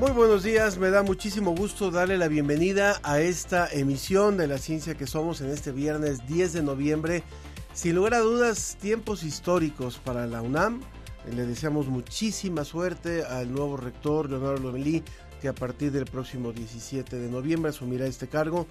[0.00, 4.56] Muy buenos días, me da muchísimo gusto darle la bienvenida a esta emisión de la
[4.56, 7.22] ciencia que somos en este viernes 10 de noviembre.
[7.74, 10.80] Sin lugar a dudas, tiempos históricos para la UNAM.
[11.30, 15.02] Le deseamos muchísima suerte al nuevo rector Leonardo Lomelí,
[15.38, 18.66] que a partir del próximo 17 de noviembre asumirá este cargo.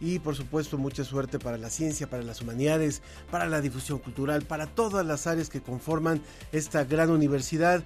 [0.00, 4.42] Y por supuesto mucha suerte para la ciencia, para las humanidades, para la difusión cultural,
[4.42, 6.20] para todas las áreas que conforman
[6.52, 7.82] esta gran universidad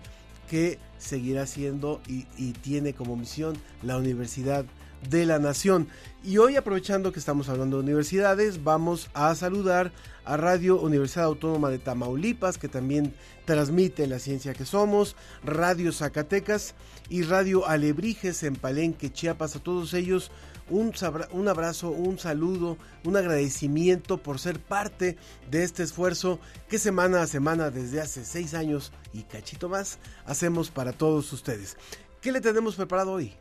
[0.51, 2.25] que seguirá siendo y,
[2.63, 4.65] tiene como misión la Universidad
[5.09, 5.89] de la Nación.
[6.25, 9.93] Y hoy aprovechando que estamos hablando de universidades, vamos a saludar
[10.25, 16.75] a Radio Universidad Autónoma de Tamaulipas, que también transmite la ciencia que somos, Radio Zacatecas
[17.09, 20.31] y Radio Alebrijes en Palenque, Chiapas, a todos ellos
[20.71, 25.17] un, abrazo, un saludo, un agradecimiento por ser parte
[25.51, 26.39] de este esfuerzo
[26.69, 31.77] que semana a semana desde hace seis años y cachito más hacemos para todos ustedes.
[32.21, 33.35] ¿Qué le tenemos preparado hoy?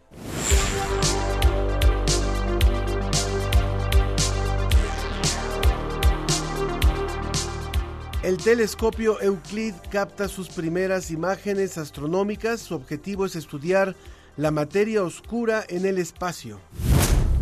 [8.23, 12.59] El telescopio Euclid capta sus primeras imágenes astronómicas.
[12.59, 13.95] Su objetivo es estudiar
[14.35, 16.59] la materia oscura en el espacio.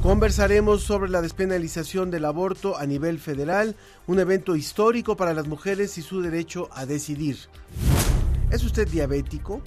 [0.06, 3.76] Conversaremos sobre la despenalización del aborto a nivel federal,
[4.06, 7.40] un evento histórico para las mujeres y su derecho a decidir.
[8.52, 9.64] ¿Es usted diabético?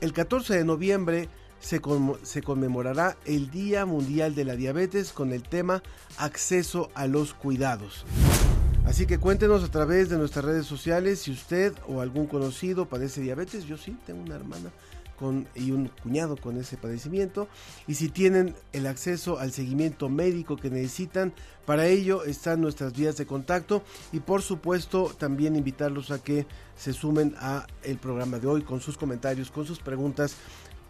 [0.00, 1.28] El 14 de noviembre
[1.60, 5.82] se, conmemorará el Día Mundial de la Diabetes con el tema
[6.16, 8.06] Acceso a los Cuidados.
[8.86, 13.20] Así que cuéntenos a través de nuestras redes sociales si usted o algún conocido padece
[13.20, 13.66] diabetes.
[13.66, 14.70] Yo sí, tengo una hermana
[15.54, 17.48] y un cuñado con ese padecimiento
[17.86, 21.32] y si tienen el acceso al seguimiento médico que necesitan,
[21.64, 23.82] para ello están nuestras vías de contacto
[24.12, 26.46] y por supuesto también invitarlos a que
[26.76, 30.36] se sumen a el programa de hoy con sus comentarios, con sus preguntas.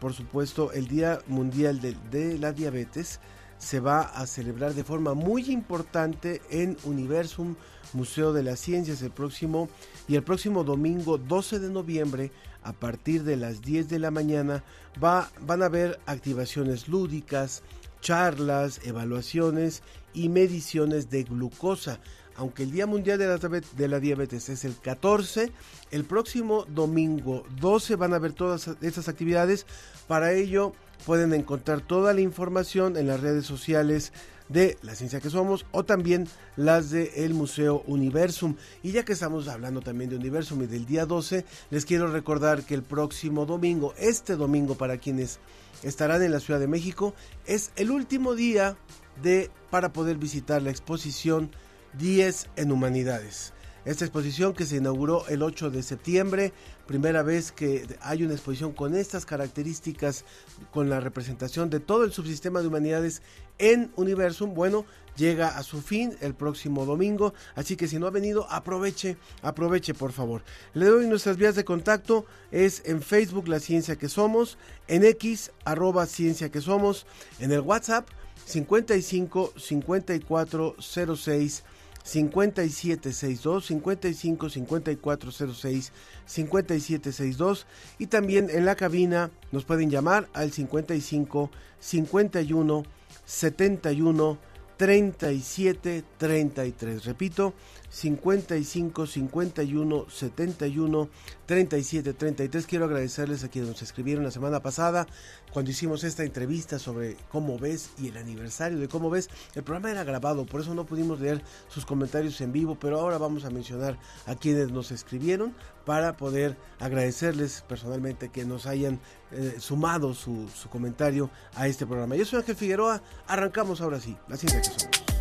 [0.00, 3.20] Por supuesto, el Día Mundial de, de la Diabetes
[3.58, 7.54] se va a celebrar de forma muy importante en Universum
[7.92, 9.68] Museo de las Ciencias el próximo
[10.08, 14.64] y el próximo domingo 12 de noviembre a partir de las 10 de la mañana
[15.02, 17.62] va, van a haber activaciones lúdicas,
[18.00, 22.00] charlas, evaluaciones y mediciones de glucosa.
[22.36, 25.52] Aunque el Día Mundial de la, Diabetes es el 14,
[25.90, 29.66] el próximo domingo 12 van a haber todas estas actividades.
[30.08, 30.72] Para ello
[31.04, 34.12] pueden encontrar toda la información en las redes sociales
[34.48, 38.56] de La Ciencia que Somos o también las de el Museo Universum.
[38.82, 42.64] Y ya que estamos hablando también de Universum y del día 12, les quiero recordar
[42.64, 45.38] que el próximo domingo, este domingo para quienes
[45.82, 47.14] estarán en la Ciudad de México,
[47.46, 48.76] es el último día
[49.22, 51.50] de para poder visitar la exposición
[51.98, 53.52] 10 en Humanidades.
[53.84, 56.52] Esta exposición que se inauguró el 8 de septiembre,
[56.86, 60.24] primera vez que hay una exposición con estas características,
[60.70, 63.22] con la representación de todo el subsistema de humanidades
[63.58, 64.84] en Universum, bueno,
[65.16, 69.94] llega a su fin el próximo domingo, así que si no ha venido, aproveche, aproveche
[69.94, 70.44] por favor.
[70.74, 75.50] Le doy nuestras vías de contacto, es en Facebook La Ciencia que Somos, en X
[75.64, 77.04] arroba Ciencia que Somos,
[77.40, 78.08] en el WhatsApp
[78.46, 81.64] 55 54 06
[82.02, 85.92] 5762 55 5406
[86.26, 87.66] 5762
[87.98, 92.82] y también en la cabina nos pueden llamar al 55 51
[93.24, 94.38] 71
[94.76, 97.54] 37 33 repito
[97.92, 101.08] 55 51 71
[101.44, 102.66] 37 33.
[102.66, 105.06] Quiero agradecerles a quienes nos escribieron la semana pasada
[105.52, 109.28] cuando hicimos esta entrevista sobre cómo ves y el aniversario de cómo ves.
[109.54, 113.18] El programa era grabado, por eso no pudimos leer sus comentarios en vivo, pero ahora
[113.18, 115.54] vamos a mencionar a quienes nos escribieron
[115.84, 119.00] para poder agradecerles personalmente que nos hayan
[119.32, 122.16] eh, sumado su, comentario a este programa.
[122.16, 125.11] Yo soy Ángel Figueroa, arrancamos ahora sí, la ciencia que somos.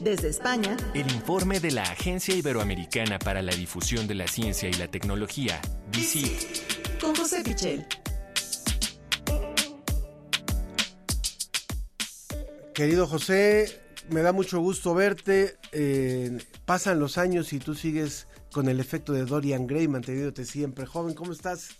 [0.00, 4.72] Desde España, el informe de la Agencia Iberoamericana para la Difusión de la Ciencia y
[4.72, 5.60] la Tecnología,
[5.92, 7.86] DICIT, con José Pichel.
[12.72, 15.58] Querido José, me da mucho gusto verte.
[15.72, 20.86] Eh, pasan los años y tú sigues con el efecto de Dorian Gray, manteniéndote siempre
[20.86, 21.14] joven.
[21.14, 21.79] ¿Cómo estás?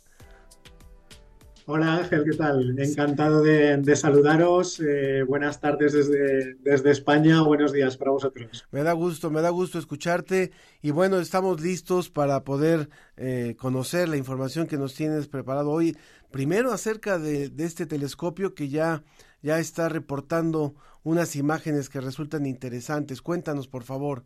[1.72, 2.76] Hola Ángel, ¿qué tal?
[2.80, 4.80] Encantado de, saludaros.
[4.80, 8.66] Eh, buenas tardes desde, España, buenos días para vosotros.
[8.72, 10.50] Me da gusto, me da gusto escucharte
[10.82, 15.96] y bueno, estamos listos para poder eh, conocer la información que nos tienes preparado hoy.
[16.32, 19.04] Primero acerca de, de este telescopio que ya,
[19.40, 20.74] ya está reportando
[21.04, 23.22] unas imágenes que resultan interesantes.
[23.22, 24.24] Cuéntanos, por favor.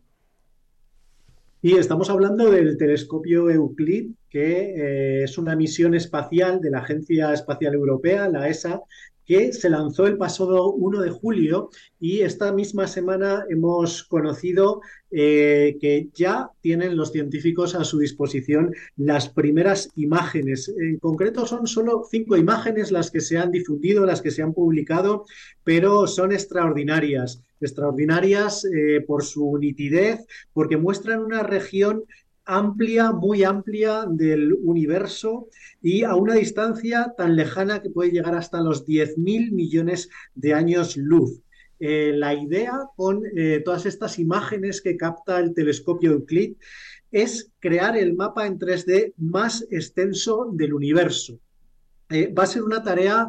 [1.65, 7.33] Y estamos hablando del telescopio Euclid, que eh, es una misión espacial de la Agencia
[7.33, 8.81] Espacial Europea, la ESA,
[9.25, 15.77] que se lanzó el pasado 1 de julio y esta misma semana hemos conocido eh,
[15.81, 20.71] que ya tienen los científicos a su disposición las primeras imágenes.
[20.77, 24.53] En concreto son solo cinco imágenes las que se han difundido, las que se han
[24.53, 25.25] publicado,
[25.63, 32.03] pero son extraordinarias extraordinarias eh, por su nitidez, porque muestran una región
[32.45, 35.47] amplia, muy amplia del universo
[35.81, 40.95] y a una distancia tan lejana que puede llegar hasta los 10.000 millones de años
[40.95, 41.41] luz.
[41.79, 46.55] Eh, la idea con eh, todas estas imágenes que capta el telescopio Euclid
[47.11, 51.39] es crear el mapa en 3D más extenso del universo.
[52.09, 53.27] va a ser una tarea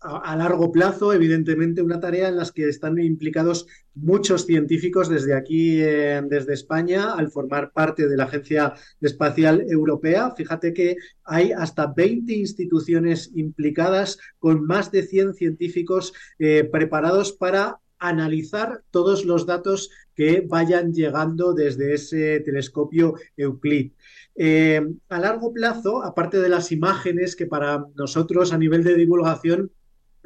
[0.00, 5.80] a, largo plazo, evidentemente, una tarea en la que están implicados muchos científicos desde aquí,
[5.82, 10.32] eh, desde España, al formar parte de la Agencia Espacial Europea.
[10.36, 17.80] Fíjate que hay hasta 20 instituciones implicadas con más de 100 científicos eh, preparados para
[17.98, 23.92] analizar todos los datos que vayan llegando desde ese telescopio Euclid.
[24.34, 29.70] Eh, a largo plazo, aparte de las imágenes que para nosotros a nivel de divulgación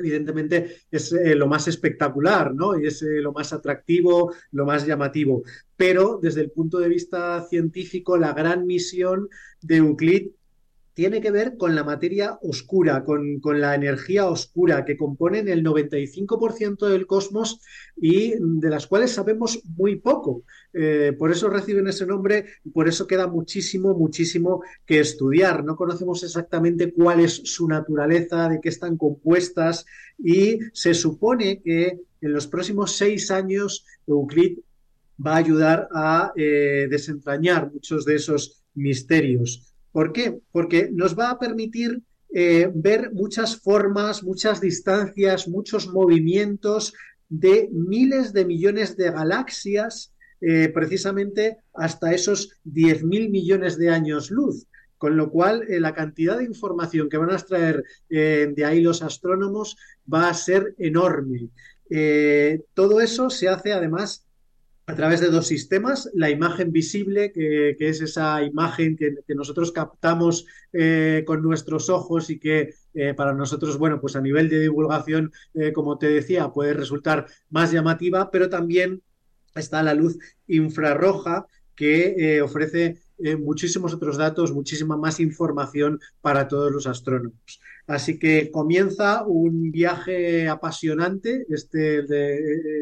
[0.01, 2.79] evidentemente es eh, lo más espectacular, ¿no?
[2.79, 5.43] Y es eh, lo más atractivo, lo más llamativo.
[5.77, 9.29] Pero desde el punto de vista científico, la gran misión
[9.63, 10.31] de Euclid
[11.01, 16.89] tiene que ver con la materia oscura, con, la energía oscura que componen el 95%
[16.89, 17.63] del cosmos
[17.97, 20.45] y de las cuales sabemos muy poco.
[20.75, 22.45] Eh, por eso reciben ese nombre
[22.75, 25.65] por eso queda muchísimo, muchísimo que estudiar.
[25.65, 29.87] No conocemos exactamente cuál es su naturaleza, de qué están compuestas
[30.19, 34.59] y se supone que en los próximos seis años Euclid
[35.27, 39.70] va a ayudar a eh, desentrañar muchos de esos misterios.
[39.93, 40.39] ¿Por qué?
[40.53, 42.03] Porque nos va a permitir
[42.33, 46.95] eh, ver muchas formas, muchas distancias, muchos movimientos
[47.29, 54.67] de miles de millones de galaxias, eh, precisamente hasta esos 10.000 millones de años luz.
[54.97, 59.03] Con lo cual, eh, la cantidad de información que van a extraer de ahí los
[59.03, 59.77] astrónomos
[60.13, 61.49] va a ser enorme.
[62.75, 64.25] todo eso se hace además
[64.91, 70.47] a través de dos sistemas, la imagen visible, que, es esa imagen que, nosotros captamos
[70.73, 75.33] eh, con nuestros ojos y que eh, para nosotros, bueno, pues a nivel de divulgación,
[75.55, 79.01] eh, como te decía, puede resultar más llamativa, pero también
[79.55, 81.47] está la luz infrarroja
[81.77, 82.99] que ofrece
[83.39, 87.61] muchísimos otros datos, muchísima más información para todos los astrónomos.
[87.91, 92.05] Así que comienza un viaje apasionante, este,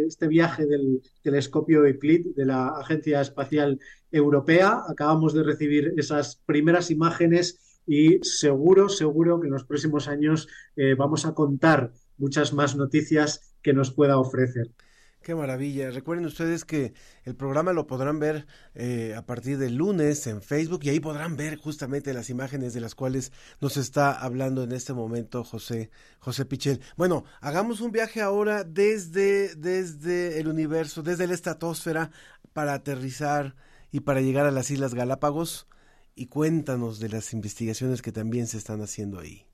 [0.07, 3.81] este viaje del telescopio Euclid de la Agencia Espacial
[4.13, 4.83] Europea.
[4.87, 10.95] Acabamos de recibir esas primeras imágenes y seguro, seguro que en los próximos años eh,
[10.95, 14.69] vamos a contar muchas más noticias que nos pueda ofrecer.
[15.29, 15.91] Qué maravilla.
[15.91, 16.95] Recuerden ustedes que
[17.25, 21.37] el programa lo podrán ver eh, a partir del lunes en Facebook y ahí podrán
[21.37, 23.31] ver justamente las imágenes de las cuales
[23.61, 26.81] nos está hablando en este momento José, José Pichel.
[26.97, 32.11] Bueno, hagamos un viaje ahora desde, desde el universo, desde la estratosfera
[32.55, 33.55] para aterrizar
[33.93, 35.69] y para llegar a las Islas Galápagos
[36.15, 39.48] y cuéntanos de las investigaciones que también se están haciendo ahí.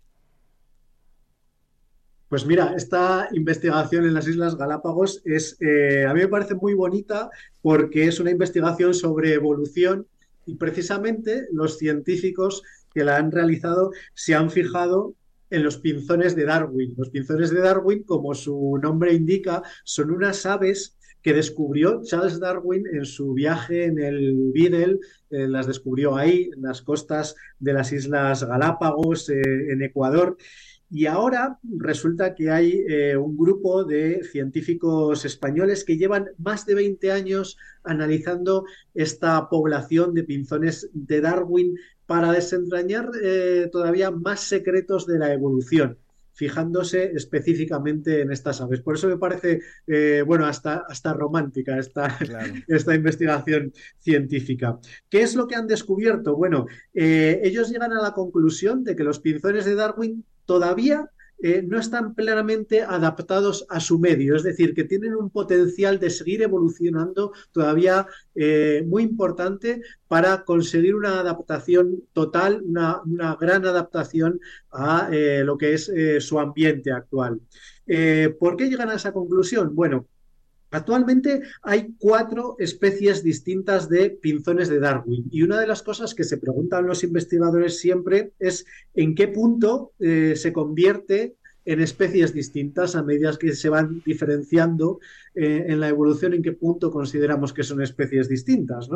[2.28, 6.74] Pues mira, esta investigación en las Islas Galápagos es, eh, a mí me parece muy
[6.74, 7.30] bonita
[7.62, 10.06] porque es una investigación sobre evolución
[10.46, 12.62] y precisamente los científicos
[12.92, 15.14] que la han realizado se han fijado
[15.50, 16.94] en los pinzones de Darwin.
[16.96, 22.84] Los pinzones de Darwin, como su nombre indica, son unas aves que descubrió Charles Darwin
[22.92, 24.98] en su viaje en el Beagle,
[25.30, 29.40] eh, las descubrió ahí, en las costas de las Islas Galápagos, eh,
[29.70, 30.36] en Ecuador.
[30.94, 36.76] Y ahora resulta que hay eh, un grupo de científicos españoles que llevan más de
[36.76, 45.04] 20 años analizando esta población de pinzones de Darwin para desentrañar eh, todavía más secretos
[45.08, 45.98] de la evolución.
[46.36, 48.80] fijándose específicamente en estas aves.
[48.80, 52.18] Por eso me parece, eh, bueno, hasta, hasta romántica esta,
[52.68, 54.78] esta investigación científica.
[55.08, 56.34] ¿Qué es lo que han descubierto?
[56.36, 61.10] Bueno, eh, ellos llegan a la conclusión de que los pinzones de Darwin todavía
[61.46, 66.08] eh, no están plenamente adaptados a su medio, es decir, que tienen un potencial de
[66.08, 73.02] seguir evolucionando todavía eh, muy importante para conseguir una adaptación total, una,
[73.38, 77.40] gran adaptación a eh, lo que es su ambiente actual.
[78.38, 79.74] ¿Por qué llegan a esa conclusión?
[79.74, 80.06] Bueno,
[80.74, 86.24] Actualmente hay cuatro especies distintas de pinzones de Darwin y una de las cosas que
[86.24, 92.96] se preguntan los investigadores siempre es en qué punto eh, se convierte en especies distintas
[92.96, 94.98] a medida que se van diferenciando
[95.36, 98.88] eh, en la evolución, en qué punto consideramos que son especies distintas.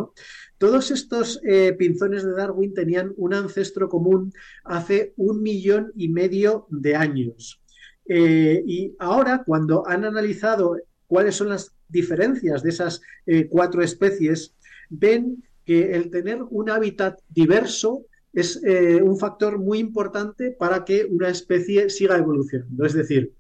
[0.58, 4.32] Todos estos eh, pinzones de Darwin tenían un ancestro común
[4.64, 7.62] hace un millón y medio de años.
[8.10, 10.76] y ahora, cuando han analizado
[11.08, 14.54] cuáles son las diferencias de esas eh, cuatro especies,
[14.90, 21.04] ven que el tener un hábitat diverso es eh, un factor muy importante para que
[21.04, 22.84] una especie siga evolucionando.
[22.84, 23.32] Es decir,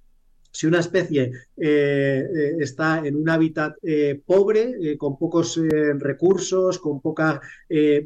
[0.50, 3.76] si una especie eh, está en un hábitat
[4.24, 5.60] pobre, con pocos
[5.98, 7.40] recursos, con poca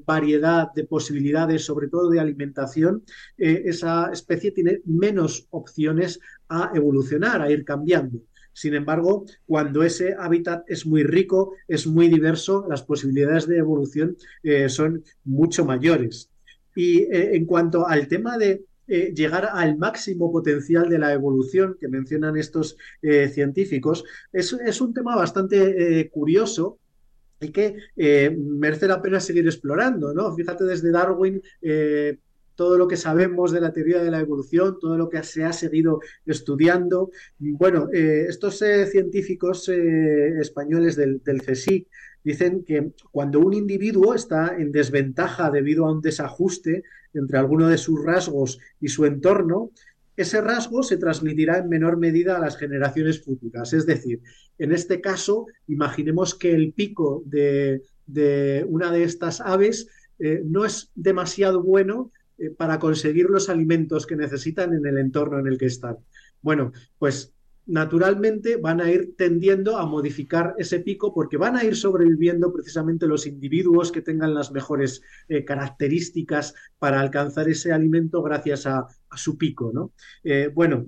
[0.05, 3.05] variedad de posibilidades, sobre todo de alimentación,
[3.39, 8.21] esa especie tiene menos opciones a evolucionar, a ir cambiando.
[8.53, 14.17] Sin embargo, cuando ese hábitat es muy rico, es muy diverso, las posibilidades de evolución
[14.43, 16.31] eh, son mucho mayores.
[16.75, 21.77] Y eh, en cuanto al tema de eh, llegar al máximo potencial de la evolución
[21.81, 26.79] que mencionan estos científicos, es, es, un tema bastante curioso
[27.41, 30.35] y que merece la pena seguir explorando, ¿no?
[30.35, 31.43] Fíjate, desde Darwin
[32.55, 35.53] todo lo que sabemos de la teoría de la evolución, todo lo que se ha
[35.53, 37.11] seguido estudiando.
[37.39, 41.43] Bueno, eh, estos eh, científicos eh, españoles del, del
[42.25, 47.79] dicen que cuando un individuo está en desventaja debido a un desajuste entre alguno de
[47.79, 49.71] sus rasgos y su entorno,
[50.17, 53.73] ese rasgo se transmitirá en menor medida a las generaciones futuras.
[53.73, 54.21] Es decir,
[54.59, 57.83] en este caso, imaginemos que el pico de,
[58.69, 59.89] una de estas aves
[60.45, 65.47] no es demasiado bueno eh, para conseguir los alimentos que necesitan en el entorno en
[65.47, 65.97] el que están.
[66.41, 67.33] Bueno, pues
[67.67, 73.07] naturalmente van a ir tendiendo a modificar ese pico porque van a ir sobreviviendo precisamente
[73.07, 79.39] los individuos que tengan las mejores eh, características para alcanzar ese alimento gracias a, su
[79.39, 79.71] pico.
[79.73, 79.93] ¿no?
[80.25, 80.87] Eh, bueno,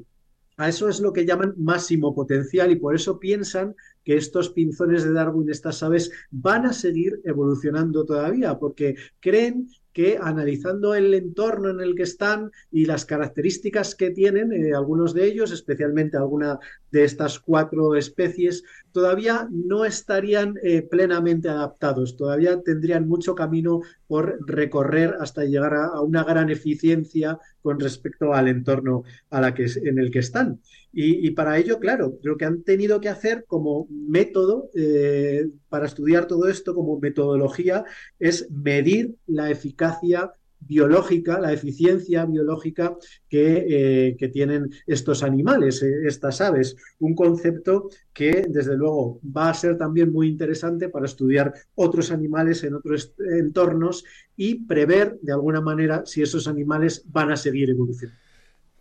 [0.56, 5.04] a eso es lo que llaman máximo potencial y por eso piensan que estos pinzones
[5.04, 11.70] de Darwin, estas aves, van a seguir evolucionando todavía, porque creen que analizando el entorno
[11.70, 16.58] en el que están y las características que tienen, eh, algunos de ellos, especialmente alguna
[16.90, 24.38] de estas cuatro especies, todavía no estarían eh, plenamente adaptados, todavía tendrían mucho camino por
[24.46, 29.98] recorrer hasta llegar a, una gran eficiencia con respecto al entorno a la que, en
[29.98, 30.60] el que están.
[30.92, 36.26] Y, para ello, claro, lo que han tenido que hacer como método eh, para estudiar
[36.28, 37.84] todo esto, como metodología,
[38.20, 40.30] es medir la eficacia
[40.66, 42.96] biológica, la eficiencia biológica
[43.28, 46.76] que, eh, tienen estos animales, eh, estas aves.
[46.98, 52.64] Un concepto que, desde luego, va a ser también muy interesante para estudiar otros animales
[52.64, 54.04] en otros entornos
[54.36, 58.24] y prever, de alguna manera, si esos animales van a seguir evolucionando.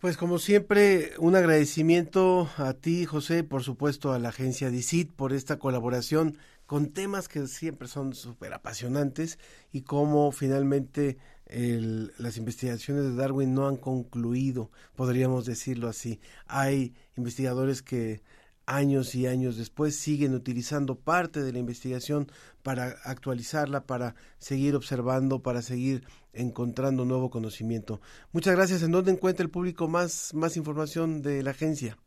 [0.00, 5.32] Pues como siempre, un agradecimiento a ti, José, por supuesto a la agencia DICIT por
[5.32, 6.36] esta colaboración
[6.66, 9.38] con temas que siempre son súper apasionantes
[9.72, 16.20] y cómo finalmente las investigaciones de Darwin no han concluido, podríamos decirlo así.
[16.46, 18.22] Hay investigadores que
[18.66, 22.30] años y años después siguen utilizando parte de la investigación
[22.62, 28.00] para actualizarla, para seguir observando, para seguir encontrando nuevo conocimiento.
[28.32, 28.82] Muchas gracias.
[28.82, 31.98] ¿En dónde encuentra el público más, más información de la agencia?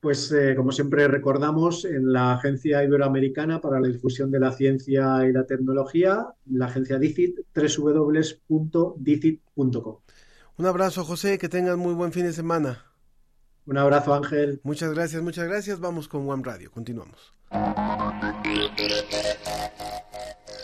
[0.00, 5.26] Pues eh, como siempre recordamos, en la Agencia Iberoamericana para la Difusión de la Ciencia
[5.28, 9.96] y la Tecnología, la agencia DICIT, www.dicit.com.
[10.56, 12.84] Un abrazo, José, que tengan muy buen fin de semana.
[13.66, 14.60] Un abrazo, Ángel.
[14.62, 15.78] Muchas gracias, muchas gracias.
[15.78, 16.70] Vamos con One Radio.
[16.70, 17.34] Continuamos.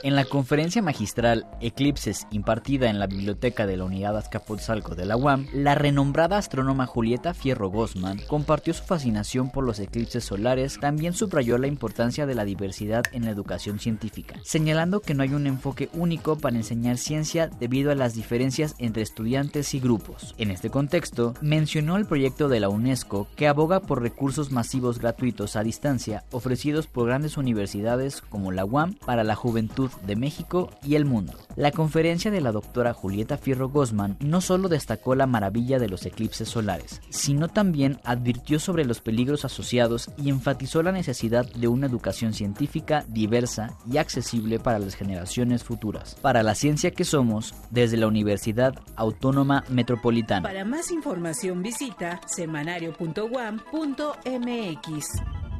[0.05, 5.17] En la conferencia magistral Eclipses impartida en la biblioteca de la Unidad Azcapotzalco de la
[5.17, 11.15] UAM, la renombrada astrónoma Julieta Fierro Gosman compartió su fascinación por los eclipses solares, también
[11.15, 15.47] subrayó la importancia de la diversidad en la educación científica, señalando que no hay un
[15.47, 20.35] enfoque único para enseñar ciencia debido a las diferencias entre estudiantes y grupos.
[20.37, 25.57] En este contexto, mencionó el proyecto de la UNESCO que aboga por recursos masivos gratuitos
[25.57, 30.95] a distancia ofrecidos por grandes universidades como la UAM para la juventud de México y
[30.95, 31.35] el mundo.
[31.57, 36.07] La conferencia de la doctora Julieta Fierro Gosman no solo destacó la maravilla de los
[36.07, 41.87] eclipses solares, sino también advirtió sobre los peligros asociados y enfatizó la necesidad de una
[41.87, 46.17] educación científica diversa y accesible para las generaciones futuras.
[46.21, 50.43] Para la ciencia que somos, desde la Universidad Autónoma Metropolitana.
[50.43, 55.07] Para más información visita semanario.guam.mx.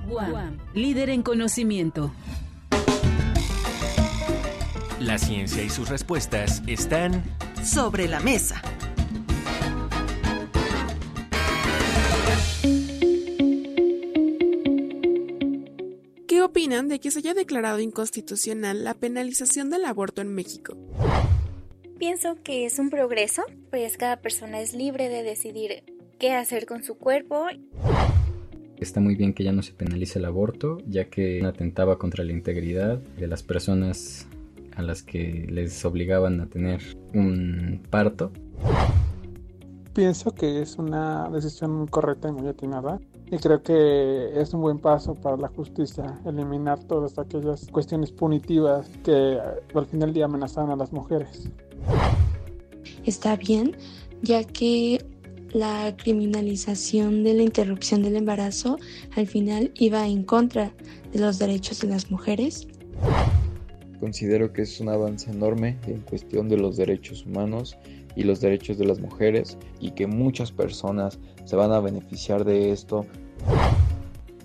[0.07, 2.13] Guam, líder en conocimiento.
[5.05, 7.23] La ciencia y sus respuestas están
[7.63, 8.63] sobre la mesa.
[16.27, 20.75] ¿Qué opinan de que se haya declarado inconstitucional la penalización del aborto en México?
[21.99, 25.85] Pienso que es un progreso, pues cada persona es libre de decidir
[26.19, 27.49] qué hacer con su cuerpo.
[28.79, 32.33] Está muy bien que ya no se penalice el aborto, ya que atentaba contra la
[32.33, 34.29] integridad de las personas
[34.77, 36.81] a las que les obligaban a tener
[37.13, 38.33] un parto.
[39.93, 42.99] Pienso que es una decisión muy correcta y muy atinada
[43.31, 48.89] y creo que es un buen paso para la justicia eliminar todas aquellas cuestiones punitivas
[49.03, 49.39] que
[49.75, 51.49] al final del día amenazan a las mujeres.
[53.05, 53.77] Está bien,
[54.23, 55.05] ya que
[55.53, 58.79] la criminalización de la interrupción del embarazo
[59.17, 60.73] al final iba en contra
[61.13, 62.67] de los derechos de las mujeres.
[64.05, 67.79] Considero que es un avance enorme en cuestión de los derechos humanos
[68.15, 72.71] y los derechos de las mujeres y que muchas personas se van a beneficiar de
[72.71, 73.07] esto.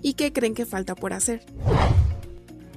[0.00, 1.42] ¿Y qué creen que falta por hacer?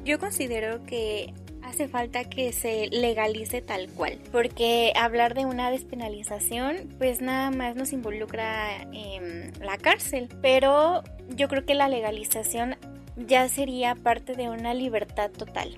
[0.03, 6.89] Yo considero que hace falta que se legalice tal cual, porque hablar de una despenalización
[6.97, 11.01] pues nada más nos involucra en la cárcel, pero
[11.33, 12.75] yo creo que la legalización
[13.15, 15.77] ya sería parte de una libertad total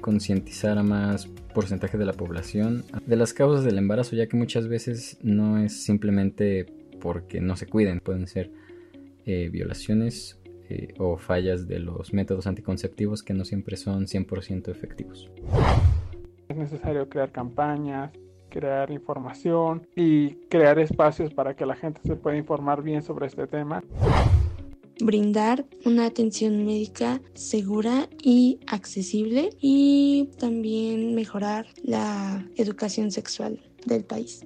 [0.00, 4.68] concientizar a más porcentaje de la población de las causas del embarazo, ya que muchas
[4.68, 6.66] veces no es simplemente
[7.00, 8.50] porque no se cuiden, pueden ser
[9.26, 10.38] eh, violaciones
[10.70, 15.30] eh, o fallas de los métodos anticonceptivos que no siempre son 100% efectivos.
[16.48, 18.12] Es necesario crear campañas,
[18.50, 23.46] crear información y crear espacios para que la gente se pueda informar bien sobre este
[23.46, 23.82] tema
[25.00, 34.44] brindar una atención médica segura y accesible y también mejorar la educación sexual del país.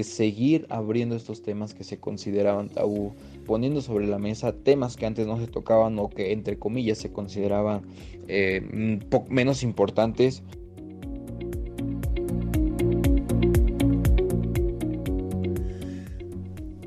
[0.00, 3.14] Seguir abriendo estos temas que se consideraban tabú,
[3.46, 7.12] poniendo sobre la mesa temas que antes no se tocaban o que entre comillas se
[7.12, 7.82] consideraban
[8.28, 10.42] eh, menos importantes.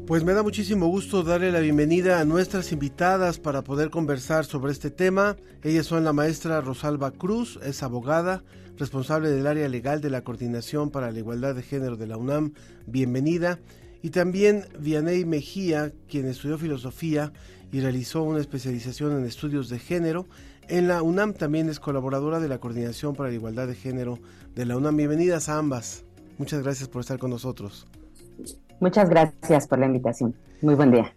[0.07, 4.71] Pues me da muchísimo gusto darle la bienvenida a nuestras invitadas para poder conversar sobre
[4.71, 5.35] este tema.
[5.63, 8.41] Ellas son la maestra Rosalba Cruz, es abogada,
[8.77, 12.53] responsable del área legal de la Coordinación para la Igualdad de Género de la UNAM.
[12.85, 13.59] Bienvenida.
[14.01, 17.33] Y también Vianey Mejía, quien estudió filosofía
[17.73, 20.25] y realizó una especialización en estudios de género.
[20.69, 24.19] En la UNAM también es colaboradora de la Coordinación para la Igualdad de Género
[24.55, 24.95] de la UNAM.
[24.95, 26.05] Bienvenidas a ambas.
[26.37, 27.87] Muchas gracias por estar con nosotros.
[28.79, 30.35] Muchas gracias por la invitación.
[30.61, 31.13] Muy buen día.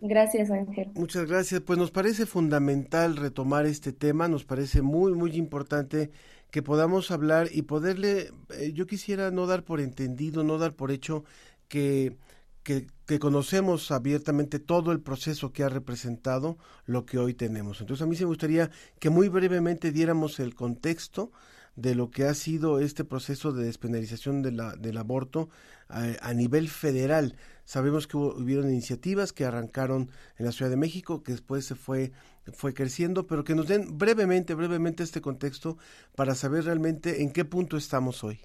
[0.00, 0.90] Gracias, Ángel.
[0.94, 1.60] Muchas gracias.
[1.60, 6.10] Pues nos parece fundamental retomar este tema, nos parece muy, muy importante
[6.50, 10.90] que podamos hablar y poderle, eh, yo quisiera no dar por entendido, no dar por
[10.90, 11.24] hecho
[11.68, 12.16] que,
[12.62, 17.80] que, que, conocemos abiertamente todo el proceso que ha representado lo que hoy tenemos.
[17.80, 21.32] Entonces a mí se me gustaría que muy brevemente diéramos el contexto
[21.76, 25.50] de lo que ha sido este proceso de despenalización de la, del aborto
[25.88, 27.36] a, nivel federal.
[27.64, 31.74] Sabemos que hubo, hubieron iniciativas que arrancaron en la Ciudad de México, que después se
[31.74, 32.12] fue,
[32.52, 35.76] fue creciendo, pero que nos den brevemente, brevemente este contexto
[36.14, 38.40] para saber realmente en qué punto estamos hoy.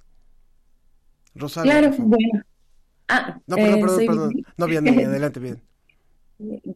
[1.34, 1.72] Rosario.
[1.72, 2.44] Claro, bueno.
[3.08, 4.46] Ah, no, perdón, eh, perdón, perdón.
[4.58, 5.62] No, bien, bien, adelante, bien.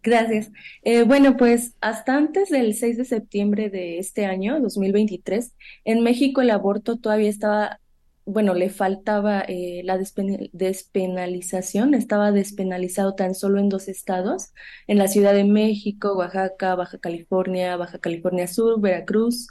[0.03, 0.51] Gracias.
[0.83, 5.53] Eh, bueno, pues hasta antes del 6 de septiembre de este año, 2023,
[5.85, 7.79] en México el aborto todavía estaba
[8.25, 14.51] bueno, le faltaba eh, la despenalización, estaba despenalizado tan solo en dos estados,
[14.87, 19.47] en la Ciudad de México, Oaxaca, Baja California, Baja California Sur, Veracruz,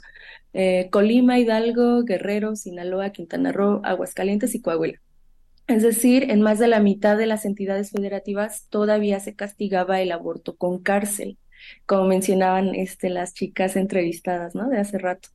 [0.53, 5.04] eh, Colima, Hidalgo, Guerrero, Sinaloa, Quintana Roo, Aguascalientes y Coahuila.
[5.67, 10.11] Es decir, en más de la mitad de las entidades federativas todavía se castigaba el
[10.11, 11.37] aborto con cárcel
[11.85, 14.69] como mencionaban este, las chicas entrevistadas, ¿no?
[14.69, 15.29] De hace rato.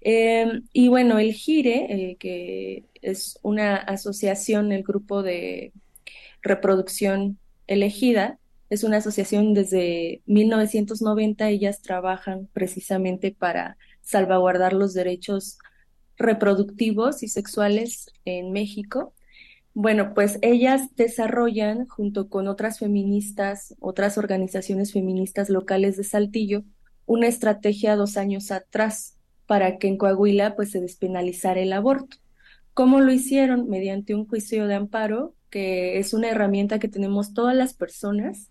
[0.00, 5.72] Em, y bueno, el GIRE, que es una asociación, el grupo de
[6.42, 8.38] reproducción elegida,
[8.70, 15.58] es una asociación desde 1990, ellas trabajan precisamente para salvaguardar los derechos
[16.16, 19.14] reproductivos y sexuales en México
[19.74, 26.62] bueno, pues ellas desarrollan junto con otras feministas, otras organizaciones feministas locales de Saltillo,
[27.06, 32.16] una estrategia dos años atrás para que en Coahuila pues se despenalizara el aborto.
[32.72, 33.68] ¿Cómo lo hicieron?
[33.68, 38.50] Mediante un juicio de amparo, que es una herramienta que tenemos todas las personas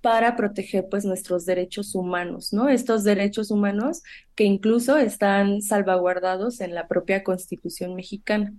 [0.00, 2.68] para proteger pues nuestros derechos humanos, ¿no?
[2.68, 4.02] Estos derechos humanos
[4.36, 8.54] que incluso están salvaguardados en la propia Constitución mexicana.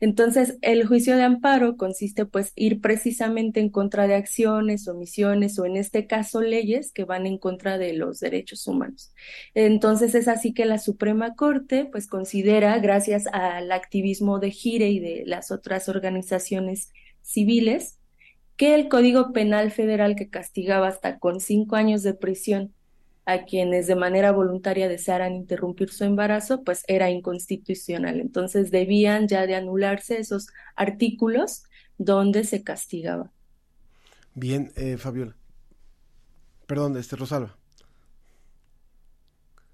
[0.00, 5.64] Entonces, el juicio de amparo consiste pues ir precisamente en contra de acciones, omisiones o
[5.64, 9.12] en este caso leyes que van en contra de los derechos humanos.
[9.54, 14.98] Entonces, es así que la Suprema Corte pues considera, gracias al activismo de Gire y
[14.98, 16.90] de las otras organizaciones
[17.22, 17.99] civiles,
[18.60, 22.74] que el Código Penal Federal que castigaba hasta con cinco años de prisión
[23.24, 28.20] a quienes de manera voluntaria desearan interrumpir su embarazo, pues era inconstitucional.
[28.20, 31.62] Entonces debían ya de anularse esos artículos
[31.96, 33.30] donde se castigaba.
[34.34, 35.34] Bien, eh, Fabiola.
[36.66, 37.56] Perdón, este Rosalba.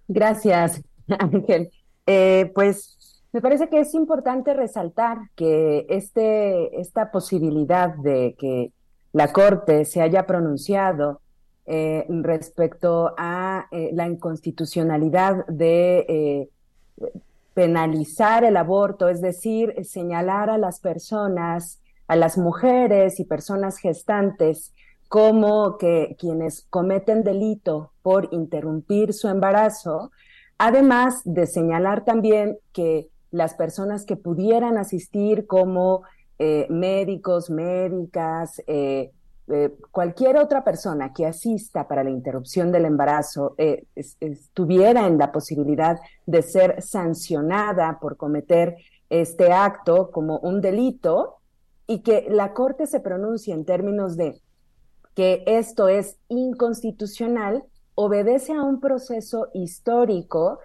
[0.07, 1.73] Gracias, Ángel.
[2.07, 8.71] Eh, pues me parece que es importante resaltar que este, esta posibilidad de que
[9.13, 11.21] la Corte se haya pronunciado
[11.67, 16.49] eh, respecto a eh, la inconstitucionalidad de eh,
[17.55, 24.73] penalizar el aborto, es decir, señalar a las personas, a las mujeres y personas gestantes
[25.09, 30.11] como que quienes cometen delito por interrumpir su embarazo,
[30.59, 36.03] además de señalar también que las personas que pudieran asistir como
[36.39, 39.11] eh, médicos, médicas, eh,
[39.49, 43.55] eh, cualquier otra persona que asista para la interrupción del embarazo
[44.21, 48.77] estuviera en la posibilidad de ser sancionada por cometer
[49.09, 51.37] este acto como un delito
[51.87, 54.41] y que la Corte se pronuncie en términos de
[55.15, 60.59] que esto es inconstitucional, obedece a un proceso histórico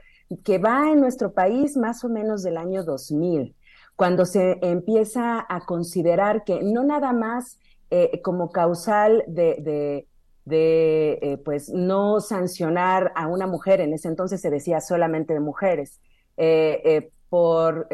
[0.43, 3.55] que va en nuestro país más o menos del año 2000
[4.01, 7.59] cuando se empieza a considerar que no nada más
[7.91, 10.07] eh, como causal de,
[10.49, 15.99] eh, pues no sancionar a una mujer, en ese entonces se decía solamente de mujeres,
[16.35, 17.89] eh, por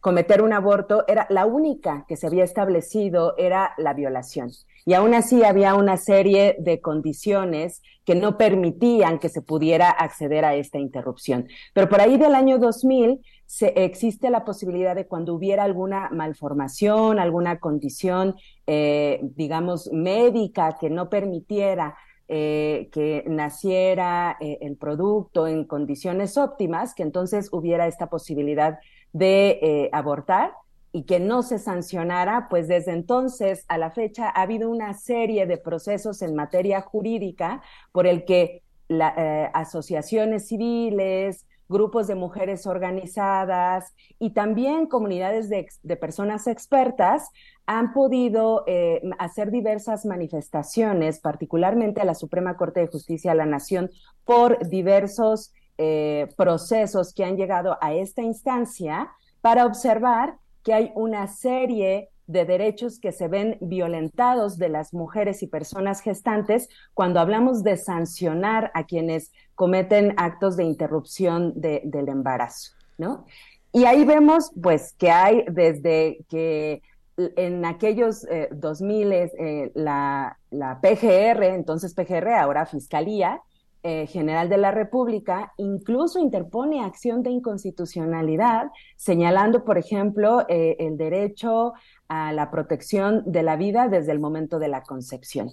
[0.00, 4.50] cometer un aborto, era la única que se había establecido era la violación.
[4.84, 10.44] Y aún así había una serie de condiciones que no permitían que se pudiera acceder
[10.44, 11.48] a esta interrupción.
[11.72, 13.20] Pero por ahí del año 2000
[13.52, 18.34] se, existe la posibilidad de cuando hubiera alguna malformación, alguna condición,
[18.66, 21.94] eh, digamos, médica que no permitiera
[22.28, 28.78] eh, que naciera eh, el producto en condiciones óptimas, que entonces hubiera esta posibilidad
[29.12, 30.54] de abortar
[30.90, 35.44] y que no se sancionara, pues desde entonces a la fecha ha habido una serie
[35.44, 37.60] de procesos en materia jurídica
[37.92, 39.12] por el que las
[39.52, 47.30] asociaciones civiles, grupos de mujeres organizadas y también comunidades de, personas expertas
[47.66, 53.46] han podido eh, hacer diversas manifestaciones, particularmente a la Suprema Corte de Justicia de la
[53.46, 53.90] Nación,
[54.24, 61.26] por diversos eh, procesos que han llegado a esta instancia para observar que hay una
[61.26, 67.62] serie de derechos que se ven violentados de las mujeres y personas gestantes cuando hablamos
[67.62, 73.26] de sancionar a quienes cometen actos de interrupción del embarazo, ¿no?
[73.72, 76.82] Y ahí vemos, pues, que hay desde que
[77.16, 83.40] en aquellos 2000 eh, eh, la, la PGR, entonces PGR, ahora Fiscalía,
[83.84, 90.96] eh, General de la República incluso interpone acción de inconstitucionalidad, señalando, por ejemplo, eh, el
[90.96, 91.72] derecho
[92.06, 95.50] a la protección de la vida desde el momento de la concepción.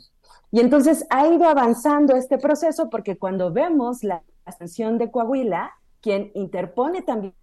[0.51, 4.23] Y entonces ha ido avanzando este proceso porque cuando vemos la
[4.57, 7.33] sanción de Coahuila, quien interpone también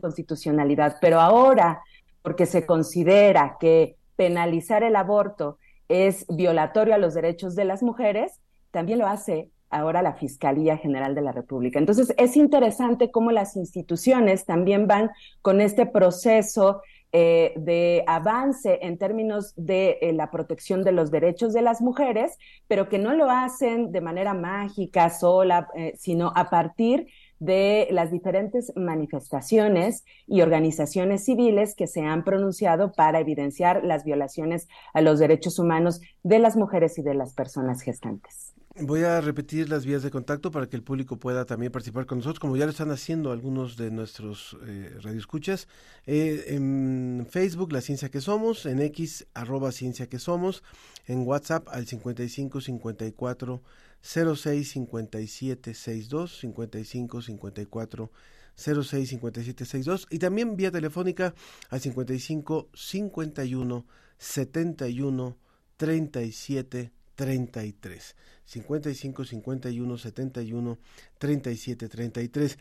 [0.00, 1.82] constitucionalidad, pero ahora,
[2.22, 5.58] porque se considera que penalizar el aborto
[5.88, 11.14] es violatorio a los derechos de las mujeres, también lo hace ahora la Fiscalía General
[11.14, 11.78] de la República.
[11.78, 16.82] Entonces, es interesante cómo las instituciones también van con este proceso
[17.14, 22.38] eh, de avance en términos de eh, la protección de los derechos de las mujeres,
[22.68, 27.08] pero que no lo hacen de manera mágica, sola, eh, sino a partir
[27.38, 34.66] de las diferentes manifestaciones y organizaciones civiles que se han pronunciado para evidenciar las violaciones
[34.94, 38.54] a los derechos humanos de las mujeres y de las personas gestantes.
[38.80, 42.18] Voy a repetir las vías de contacto para que el público pueda también participar con
[42.18, 45.68] nosotros, como ya lo están haciendo algunos de nuestros eh, radioescuchas.
[46.06, 50.62] Eh, en Facebook, La Ciencia que Somos, en X, arroba Ciencia que Somos,
[51.06, 53.62] en WhatsApp al 55 54
[54.00, 58.10] 06 57 62, 55 54
[58.56, 61.34] 06 57 62, y también vía telefónica
[61.68, 65.36] al 55 51 71
[65.76, 68.16] 37 33.
[68.52, 70.78] 55 51 71
[71.18, 72.58] 37 33.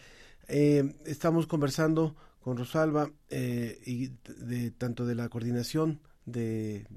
[1.05, 6.87] estamos conversando con Rosalba eh, y de, tanto de la coordinación de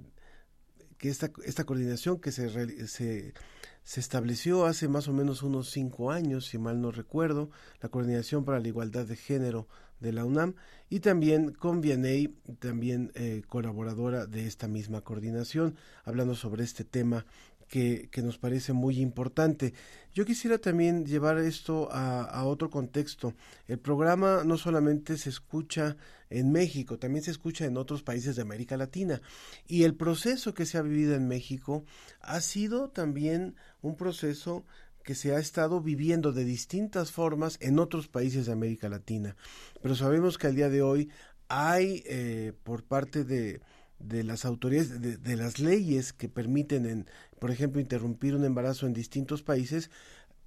[0.96, 3.34] que esta, esta coordinación que se, se,
[3.82, 7.50] se estableció hace más o menos unos cinco años, si mal no recuerdo,
[7.82, 9.66] la Coordinación para la Igualdad de Género
[10.00, 10.54] de la UNAM
[10.88, 12.28] y también con Vianey,
[12.58, 17.26] también eh, colaboradora de esta misma coordinación, hablando sobre este tema
[17.74, 19.74] que, nos parece muy importante.
[20.14, 23.34] Yo quisiera también llevar esto a, otro contexto.
[23.66, 25.96] El programa no solamente se escucha
[26.30, 29.20] en México, también se escucha en otros países de América Latina.
[29.66, 31.84] Y el proceso que se ha vivido en México
[32.20, 34.64] ha sido también un proceso
[35.02, 39.34] que se ha estado viviendo de distintas formas en otros países de América Latina.
[39.82, 41.10] Pero sabemos que al día de hoy
[41.48, 43.60] hay eh, por parte de,
[44.08, 47.06] de las autoridades, de, de, las leyes que permiten, en,
[47.38, 49.90] por ejemplo, interrumpir un embarazo en distintos países,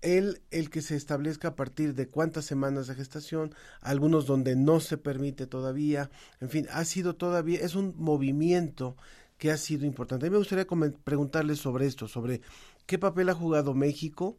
[0.02, 4.80] el, el que se establezca a partir de cuántas semanas de gestación, algunos donde no
[4.80, 8.96] se permite todavía, en fin, ha sido todavía, es un movimiento
[9.38, 10.26] que ha sido importante.
[10.26, 10.68] A mí me gustaría
[11.04, 12.42] preguntarles sobre esto, sobre
[12.86, 14.38] qué papel ha jugado México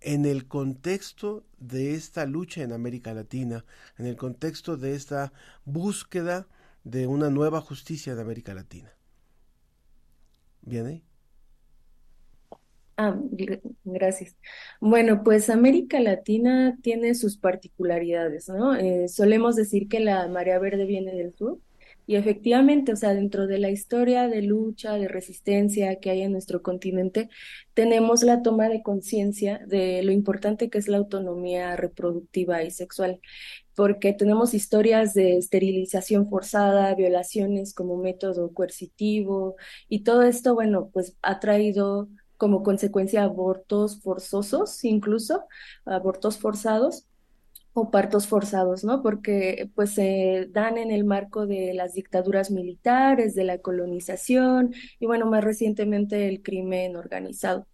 [0.00, 3.64] en el contexto de esta lucha en América Latina,
[3.98, 5.32] en el contexto de esta
[5.64, 6.46] búsqueda
[6.84, 8.92] de una nueva justicia de América Latina.
[10.62, 11.02] ¿Viene?
[12.96, 13.18] Ah,
[13.84, 14.36] gracias.
[14.80, 18.76] Bueno, pues América Latina tiene sus particularidades, ¿no?
[18.76, 21.58] Eh, solemos decir que la marea verde viene del sur
[22.06, 26.32] y efectivamente, o sea, dentro de la historia de lucha, de resistencia que hay en
[26.32, 27.28] nuestro continente,
[27.74, 33.20] tenemos la toma de conciencia de lo importante que es la autonomía reproductiva y sexual
[33.74, 39.56] porque tenemos historias de esterilización forzada, violaciones como método coercitivo
[39.88, 45.44] y todo esto, bueno, pues ha traído como consecuencia abortos forzosos, incluso
[45.84, 47.06] abortos forzados
[47.74, 49.02] o partos forzados, ¿no?
[49.02, 55.06] Porque pues se dan en el marco de las dictaduras militares, de la colonización y
[55.06, 57.66] bueno, más recientemente el crimen organizado.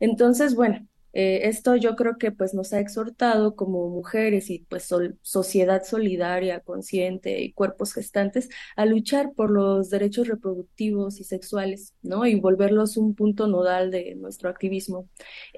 [0.00, 4.88] Entonces, bueno, eh, esto yo creo que pues nos ha exhortado como mujeres y pues
[5.22, 12.26] sociedad solidaria, consciente y cuerpos gestantes a luchar por los derechos reproductivos y sexuales, ¿no?
[12.26, 15.08] Y volverlos un punto nodal de nuestro activismo.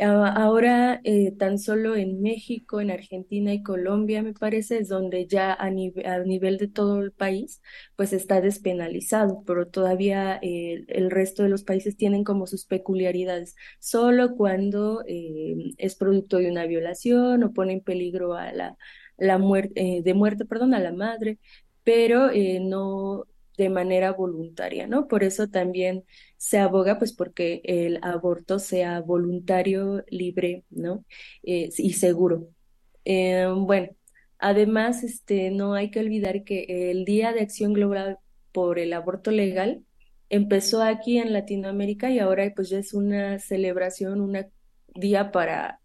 [0.00, 5.52] ahora, eh, tan solo en México, en Argentina y Colombia, me parece, es donde ya
[5.54, 7.62] a, nivel de todo el país,
[7.96, 13.54] pues está despenalizado, pero todavía eh, el resto de los países tienen como sus peculiaridades,
[13.78, 15.45] solo cuando eh,
[15.78, 18.76] es producto de una violación o pone en peligro a la,
[19.16, 21.38] la muerte, eh, de muerte, perdón, a la madre,
[21.84, 23.24] pero eh, no
[23.56, 25.08] de manera voluntaria, ¿no?
[25.08, 26.04] Por eso también
[26.36, 31.04] se aboga, pues, porque el aborto sea voluntario, libre, ¿no?
[31.42, 32.50] y seguro.
[33.04, 33.88] bueno,
[34.38, 38.18] además, este, no hay que olvidar que el Día de Acción Global
[38.52, 39.84] por el Aborto Legal
[40.30, 44.48] empezó aquí en Latinoamérica y ahora pues ya es una celebración, una
[44.98, 45.80] día para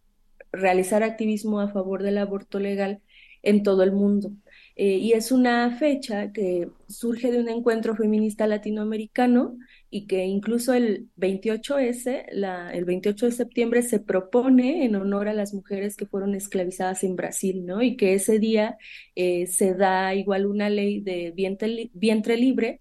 [0.51, 3.01] realizar activismo a favor del aborto legal
[3.43, 4.31] en todo el mundo.
[4.75, 9.57] Eh, y es una fecha que surge de un encuentro feminista latinoamericano
[9.89, 15.33] y que incluso el 28S, la, el 28 de septiembre, se propone en honor a
[15.33, 17.81] las mujeres que fueron esclavizadas en Brasil, ¿no?
[17.81, 18.77] Y que ese día
[19.15, 22.79] eh, se da igual una ley de vientre libre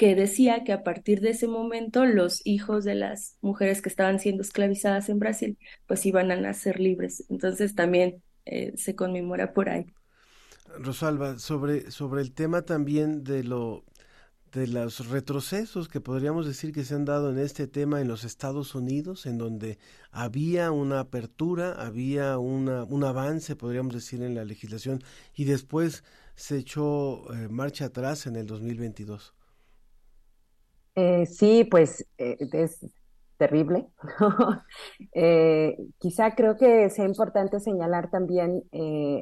[0.00, 4.18] que decía que a partir de ese momento los hijos de las mujeres que estaban
[4.18, 7.26] siendo esclavizadas en Brasil pues iban a nacer libres.
[7.28, 9.92] Entonces también eh, se conmemora por ahí.
[10.78, 13.84] Rosalba, sobre, sobre el tema también de lo
[14.52, 18.24] de los retrocesos que podríamos decir que se han dado en este tema en los
[18.24, 19.78] Estados Unidos, en donde
[20.12, 26.04] había una apertura, había una, un avance, podríamos decir, en la legislación, y después
[26.36, 29.34] se echó eh, marcha atrás en el 2022.
[31.00, 32.84] Eh, sí, pues eh, es
[33.38, 33.86] terrible.
[35.14, 38.64] eh, quizá creo que sea importante señalar también,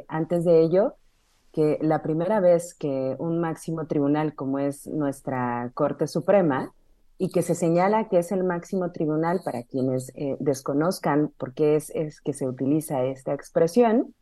[0.09, 0.97] antes de ello,
[1.53, 6.75] que la primera vez que un máximo tribunal como es nuestra Corte Suprema,
[7.21, 12.21] y que se señala que es el máximo tribunal para quienes desconozcan por qué es,
[12.21, 14.15] que se utiliza esta expresión,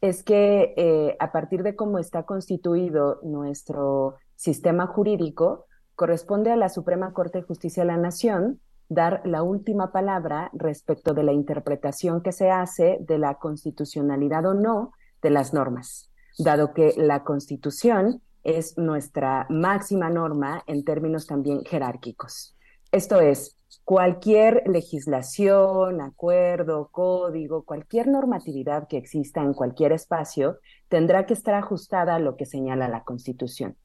[0.00, 5.66] es que a partir de cómo está constituido nuestro sistema jurídico,
[6.00, 8.58] corresponde a la Suprema Corte de Justicia de la Nación
[8.88, 14.54] dar la última palabra respecto de la interpretación que se hace de la constitucionalidad o
[14.54, 21.66] no de las normas, dado que la Constitución es nuestra máxima norma en términos también
[21.66, 22.56] jerárquicos.
[22.90, 31.34] Esto es, cualquier legislación, acuerdo, código, cualquier normatividad que exista en cualquier espacio tendrá que
[31.34, 33.76] estar ajustada a lo que señala la Constitución.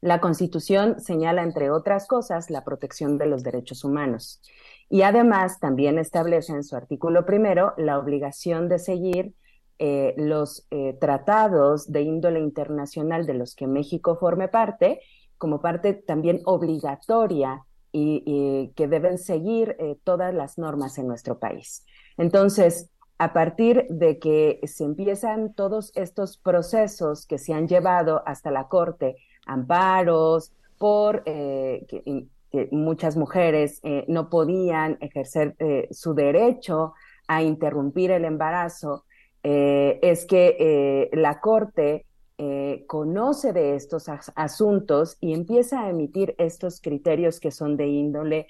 [0.00, 4.40] La Constitución señala, entre otras cosas, la protección de los derechos humanos
[4.88, 9.34] y además también establece en su artículo primero la obligación de seguir
[9.78, 15.00] eh, los eh, tratados de índole internacional de los que México forme parte,
[15.36, 21.84] como parte también obligatoria y, que deben seguir eh, todas las normas en nuestro país.
[22.16, 28.50] Entonces, a partir de que se empiezan todos estos procesos que se han llevado hasta
[28.50, 29.16] la Corte,
[29.48, 35.56] amparos, por que, que, muchas mujeres no podían ejercer
[35.90, 36.94] su derecho
[37.26, 39.04] a interrumpir el embarazo,
[39.42, 42.06] eh, es que eh, la Corte
[42.38, 47.86] eh, conoce de estos as asuntos y empieza a emitir estos criterios que son de
[47.86, 48.46] índole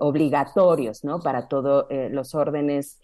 [0.00, 1.20] obligatorios ¿no?
[1.20, 2.98] para todos los órdenes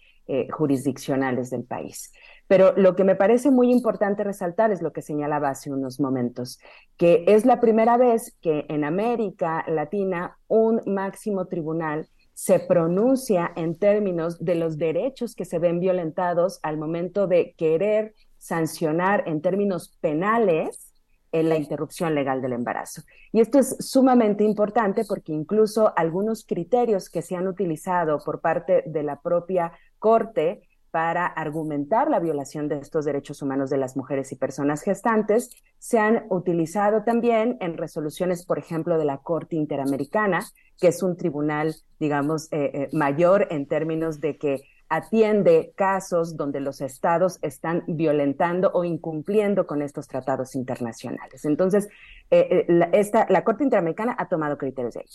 [0.51, 2.11] jurisdiccionales del país.
[2.53, 6.59] Pero lo que me parece muy importante resaltar es lo que señalaba hace unos momentos,
[6.97, 13.79] que es la primera vez que en América Latina un máximo tribunal se pronuncia en
[13.79, 19.97] términos de los derechos que se ven violentados al momento de querer sancionar en términos
[19.99, 20.93] penales
[21.31, 23.01] en la interrupción legal del embarazo.
[23.31, 28.83] Y esto es sumamente importante porque incluso algunos criterios que se han utilizado por parte
[28.85, 30.61] de la propia Corte
[30.93, 35.97] para argumentar la violación de estos derechos humanos de las mujeres y personas gestantes se
[35.97, 40.45] han utilizado también en resoluciones, por ejemplo, de la Corte Interamericana,
[40.79, 44.61] que es un tribunal, digamos, eh, eh, mayor en términos de que
[44.93, 51.45] atiende casos donde los estados están violentando o incumpliendo con estos tratados internacionales.
[51.45, 51.87] Entonces,
[52.29, 55.07] eh, la, esta, Corte Interamericana ha tomado criterios de ahí.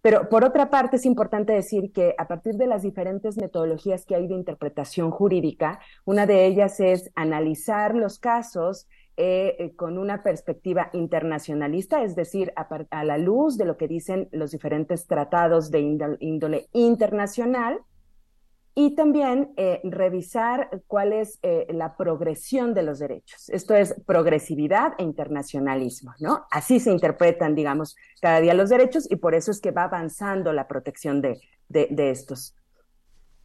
[0.00, 4.14] Pero por otra parte, es importante decir que a partir de las diferentes metodologías que
[4.14, 10.88] hay de interpretación jurídica, una de ellas es analizar los casos eh, con una perspectiva
[10.94, 15.80] internacionalista, es decir, a, la luz de lo que dicen los diferentes tratados de
[16.20, 17.80] índole internacional,
[18.78, 23.48] y también eh, revisar cuál es eh, la progresión de los derechos.
[23.48, 26.44] Esto es progresividad e internacionalismo, ¿no?
[26.50, 30.52] Así se interpretan, digamos, cada día los derechos y por eso es que va avanzando
[30.52, 32.54] la protección de, de, de estos.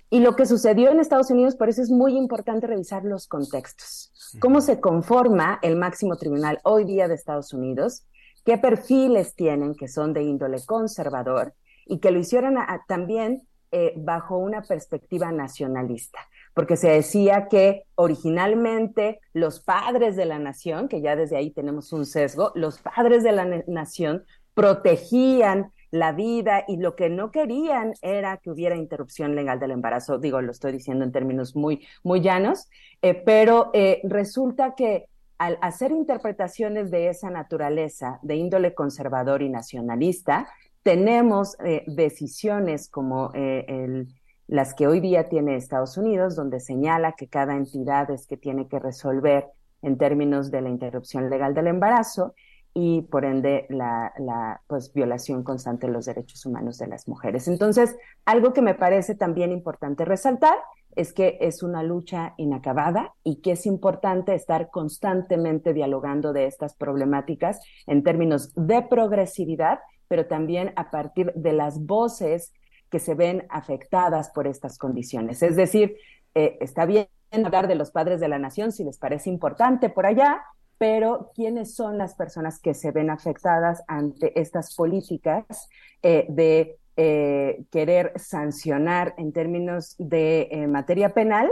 [0.10, 4.12] Y lo que sucedió en Estados Unidos, por eso es muy importante revisar los contextos.
[4.42, 8.04] ¿Cómo se conforma el máximo tribunal hoy día de Estados Unidos?
[8.44, 11.54] ¿Qué perfiles tienen que son de índole conservador?
[11.86, 16.20] Y que lo hicieron a, a, también eh, bajo una perspectiva nacionalista,
[16.54, 21.94] porque se decía que originalmente los padres de la nación, que ya desde ahí tenemos
[21.94, 27.94] un sesgo, los padres de la nación protegían la vida y lo que no querían
[28.02, 30.18] era que hubiera interrupción legal del embarazo.
[30.18, 32.70] Digo, lo estoy diciendo en términos muy, muy llanos,
[33.02, 35.08] eh, pero eh, resulta que
[35.38, 40.48] al hacer interpretaciones de esa naturaleza, de índole conservador y nacionalista,
[40.84, 44.06] tenemos eh, decisiones como eh,
[44.48, 48.68] las que hoy día tiene Estados Unidos, donde señala que cada entidad es que tiene
[48.68, 49.48] que resolver
[49.82, 52.34] en términos de la interrupción legal del embarazo
[52.74, 57.48] y por ende la, la pues, violación constante de los derechos humanos de las mujeres.
[57.48, 60.58] Entonces, algo que me parece también importante resaltar
[60.96, 66.76] es que es una lucha inacabada y que es importante estar constantemente dialogando de estas
[66.76, 69.80] problemáticas en términos de progresividad
[70.12, 72.52] pero también a partir de las voces
[72.90, 75.42] que se ven afectadas por estas condiciones.
[75.42, 75.96] Es decir,
[76.36, 80.06] eh, está bien hablar de los padres de la nación si les parece importante por
[80.06, 80.44] allá,
[80.78, 85.70] pero ¿quiénes son las personas que se ven afectadas ante estas políticas
[86.04, 91.50] eh, de eh, querer sancionar en términos de materia penal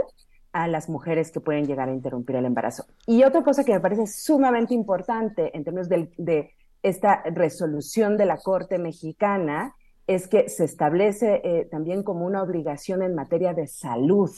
[0.52, 2.84] a las mujeres que pueden llegar a interrumpir el embarazo?
[3.06, 6.52] Y otra cosa que me parece sumamente importante en términos de
[6.82, 9.74] esta resolución de la Corte mexicana
[10.06, 14.30] es que se establece también como una obligación en materia de salud.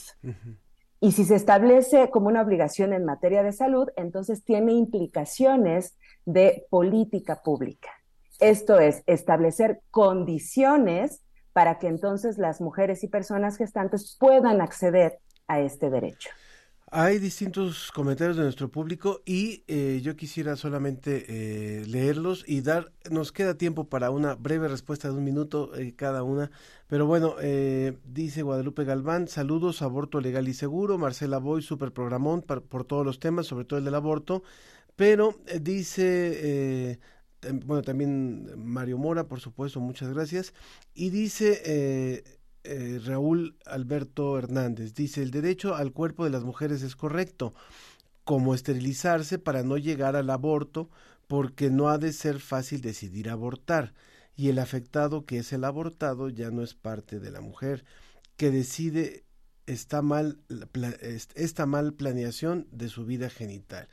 [1.01, 6.67] Y si se establece como una obligación en materia de salud, entonces tiene implicaciones de
[6.71, 7.91] política pública.
[8.39, 11.23] Esto es, establecer condiciones
[11.53, 16.31] para que entonces las mujeres y personas gestantes puedan acceder a este derecho.
[16.95, 22.93] Hay distintos comentarios de nuestro público y eh, yo quisiera solamente eh, leerlos y dar,
[23.11, 26.51] nos queda tiempo para una breve respuesta de un minuto eh, cada una,
[26.89, 27.37] pero bueno,
[28.05, 33.19] dice Guadalupe Galván, saludos, aborto legal y seguro, Marcela Boy, super programón por todos los
[33.19, 34.43] temas, sobre todo el del aborto,
[34.95, 36.99] pero dice,
[37.65, 40.53] bueno, también Mario Mora, por supuesto, muchas gracias,
[40.95, 42.25] y dice eh,
[42.65, 44.95] Raúl Alberto Hernández.
[44.95, 47.55] Dice, el derecho al cuerpo de las mujeres es correcto,
[48.25, 50.91] como esterilizarse para no llegar al aborto,
[51.27, 53.95] porque no ha de ser fácil decidir abortar,
[54.37, 57.85] y el afectado que es el abortado ya no es parte de la mujer,
[58.37, 59.25] que decide
[59.67, 60.39] esta mal,
[61.35, 63.89] esta mal planeación de su vida genital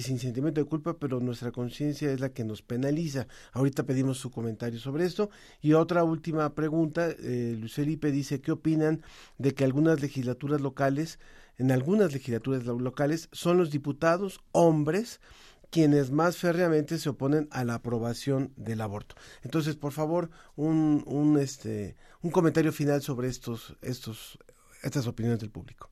[0.00, 3.26] sin sentimiento de culpa, pero nuestra conciencia es la que nos penaliza.
[3.52, 5.30] Ahorita pedimos su comentario sobre esto.
[5.60, 9.02] Y otra última pregunta, eh, Luis Felipe dice, ¿qué opinan
[9.38, 11.18] de que algunas legislaturas locales,
[11.58, 15.20] en algunas legislaturas locales, son los diputados hombres
[15.74, 19.16] quienes más férreamente se oponen a la aprobación del aborto.
[19.42, 24.38] Entonces, por favor, un, un, este, un comentario final sobre estos, estos,
[24.84, 25.90] estas opiniones del público.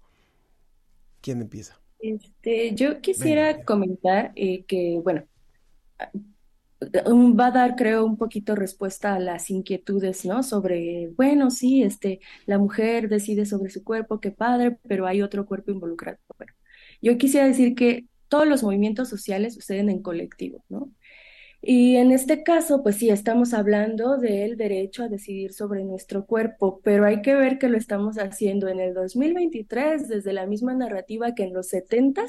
[1.20, 1.81] ¿Quién empieza?
[2.02, 5.24] Este, yo quisiera comentar eh, que, bueno,
[7.38, 10.42] va a dar, creo, un poquito respuesta a las inquietudes, ¿no?
[10.42, 15.46] Sobre, bueno, sí, este, la mujer decide sobre su cuerpo, qué padre, pero hay otro
[15.46, 16.18] cuerpo involucrado.
[16.36, 16.52] Bueno,
[17.00, 20.90] yo quisiera decir que todos los movimientos sociales suceden en colectivo, ¿no?
[21.64, 26.80] Y en este caso, pues sí, estamos hablando del derecho a decidir sobre nuestro cuerpo,
[26.82, 31.36] pero hay que ver que lo estamos haciendo en el 2023 desde la misma narrativa
[31.36, 32.26] que en los 70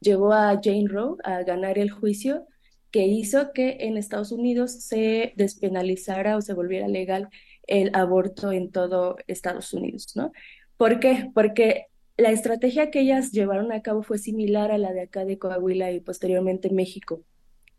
[0.00, 2.48] llevó a Jane Roe a ganar el juicio
[2.90, 7.28] que hizo que en Estados Unidos se despenalizara o se volviera legal
[7.68, 10.32] el aborto en todo Estados Unidos, ¿no?
[10.76, 11.30] ¿Por qué?
[11.32, 15.38] Porque la estrategia que ellas llevaron a cabo fue similar a la de acá de
[15.38, 17.22] Coahuila y posteriormente México.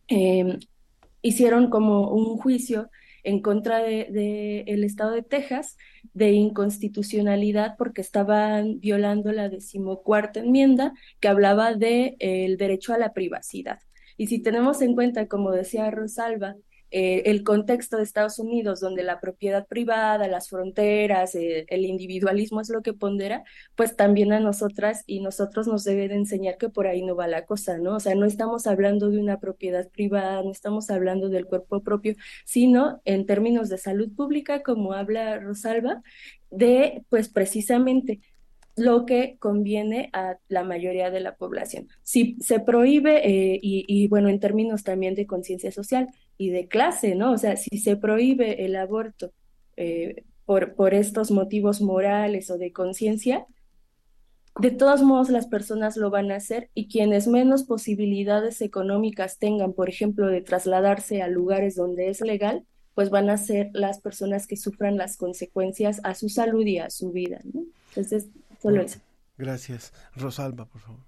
[0.07, 0.57] Eh,
[1.21, 2.89] hicieron como un juicio
[3.23, 5.77] en contra del de, el estado de Texas
[6.13, 12.97] de inconstitucionalidad porque estaban violando la decimocuarta enmienda que hablaba del de, el derecho a
[12.97, 13.79] la privacidad.
[14.17, 16.55] Y si tenemos en cuenta, como decía Rosalba,
[16.97, 22.61] eh, el contexto de Estados Unidos, donde la propiedad privada, las fronteras, eh, el individualismo
[22.61, 23.43] es lo que pondera,
[23.75, 27.27] pues también a nosotras y nosotros nos debe de enseñar que por ahí no va
[27.27, 27.97] la cosa, ¿no?
[27.97, 32.15] O sea, no estamos hablando de una propiedad privada, no estamos hablando del cuerpo propio,
[32.45, 36.01] sino en términos de salud pública, como habla Rosalba,
[36.49, 38.21] de, pues precisamente,
[38.75, 41.87] lo que conviene a la mayoría de la población.
[42.03, 47.15] Si se prohíbe, eh, y, bueno, en términos también de conciencia social y de clase,
[47.15, 47.31] ¿no?
[47.31, 49.31] O sea, si se prohíbe el aborto
[49.77, 53.45] eh, por, por estos motivos morales o de conciencia,
[54.59, 59.73] de todos modos las personas lo van a hacer y quienes menos posibilidades económicas tengan,
[59.73, 64.47] por ejemplo, de trasladarse a lugares donde es legal, pues van a ser las personas
[64.47, 67.41] que sufran las consecuencias a su salud y a su vida.
[67.53, 67.65] ¿no?
[67.89, 68.29] Entonces,
[69.37, 69.93] Gracias.
[70.15, 71.01] Rosalba, por favor.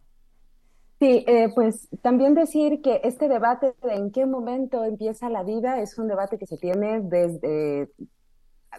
[1.00, 5.80] Sí, eh, pues también decir que este debate de en qué momento empieza la vida
[5.80, 7.92] es un debate que se tiene desde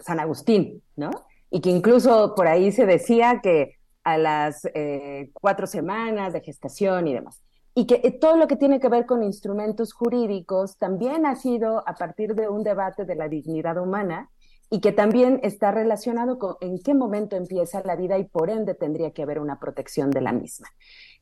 [0.01, 1.11] San Agustín, ¿no?
[1.49, 7.07] Y que incluso por ahí se decía que a las eh, cuatro semanas de gestación
[7.07, 7.41] y demás.
[7.73, 11.87] Y que eh, todo lo que tiene que ver con instrumentos jurídicos también ha sido
[11.87, 14.29] a partir de un debate de la dignidad humana
[14.69, 18.75] y que también está relacionado con en qué momento empieza la vida y por ende
[18.75, 20.67] tendría que haber una protección de la misma.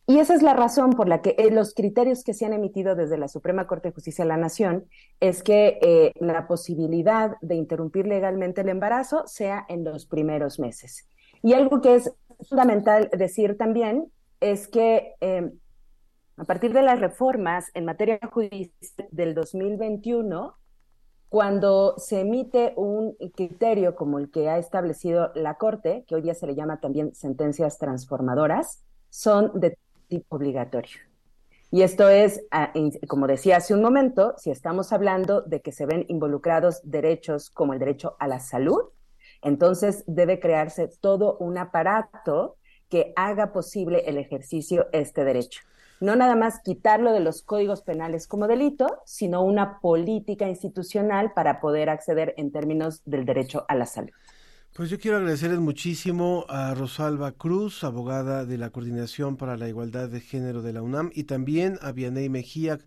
[0.09, 2.95] Y esa es la razón por la que eh, los criterios que se han emitido
[2.95, 4.85] desde la Suprema Corte de Justicia de la Nación
[5.19, 11.09] es que eh, la posibilidad de interrumpir legalmente el embarazo sea en los primeros meses.
[11.43, 12.13] Y algo que es
[12.47, 15.51] fundamental decir también es que eh,
[16.37, 18.71] a partir de las reformas en materia judicial
[19.11, 20.55] del 2021,
[21.29, 26.33] cuando se emite un criterio como el que ha establecido la Corte, que hoy día
[26.33, 30.97] se le llama también sentencias transformadoras, son de tipo obligatorio.
[31.69, 32.71] Y esto es, ah,
[33.09, 37.73] como decía hace un momento, si estamos hablando de que se ven involucrados derechos como
[37.73, 38.83] el derecho a la salud,
[39.41, 42.55] entonces debe crearse todo un aparato
[42.89, 45.61] que haga posible el ejercicio este derecho.
[45.99, 51.59] No nada más quitarlo de los códigos penales como delito, sino una política institucional para
[51.59, 54.11] poder acceder en términos del derecho a la salud.
[54.73, 60.07] Pues yo quiero agradecerles muchísimo a Rosalba Cruz, abogada de la Coordinación para la Igualdad
[60.07, 62.77] de Género de la UNAM, y también a Vianey Mejía,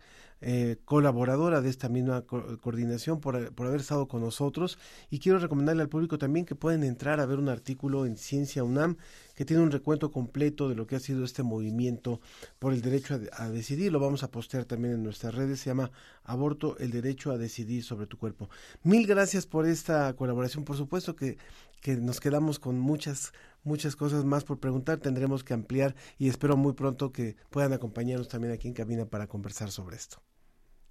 [0.42, 4.78] eh, colaboradora de esta misma coordinación por, por, haber estado con nosotros
[5.10, 8.64] y quiero recomendarle al público también que pueden entrar a ver un artículo en Ciencia
[8.64, 8.96] UNAM
[9.34, 12.20] que tiene un recuento completo de lo que ha sido este movimiento
[12.58, 13.92] por el derecho a, a decidir.
[13.92, 15.60] Lo vamos a postear también en nuestras redes.
[15.60, 15.90] Se llama
[16.24, 18.50] Aborto, el derecho a decidir sobre tu cuerpo.
[18.82, 20.64] Mil gracias por esta colaboración.
[20.64, 21.38] Por supuesto que,
[21.80, 23.32] que nos quedamos con muchas
[23.62, 28.28] muchas cosas más por preguntar, tendremos que ampliar y espero muy pronto que puedan acompañarnos
[28.28, 30.22] también aquí en cabina para conversar sobre esto.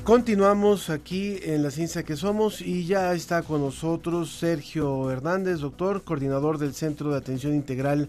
[0.08, 6.02] Continuamos aquí en la ciencia que somos y ya está con nosotros Sergio Hernández, doctor,
[6.02, 8.08] coordinador del Centro de Atención Integral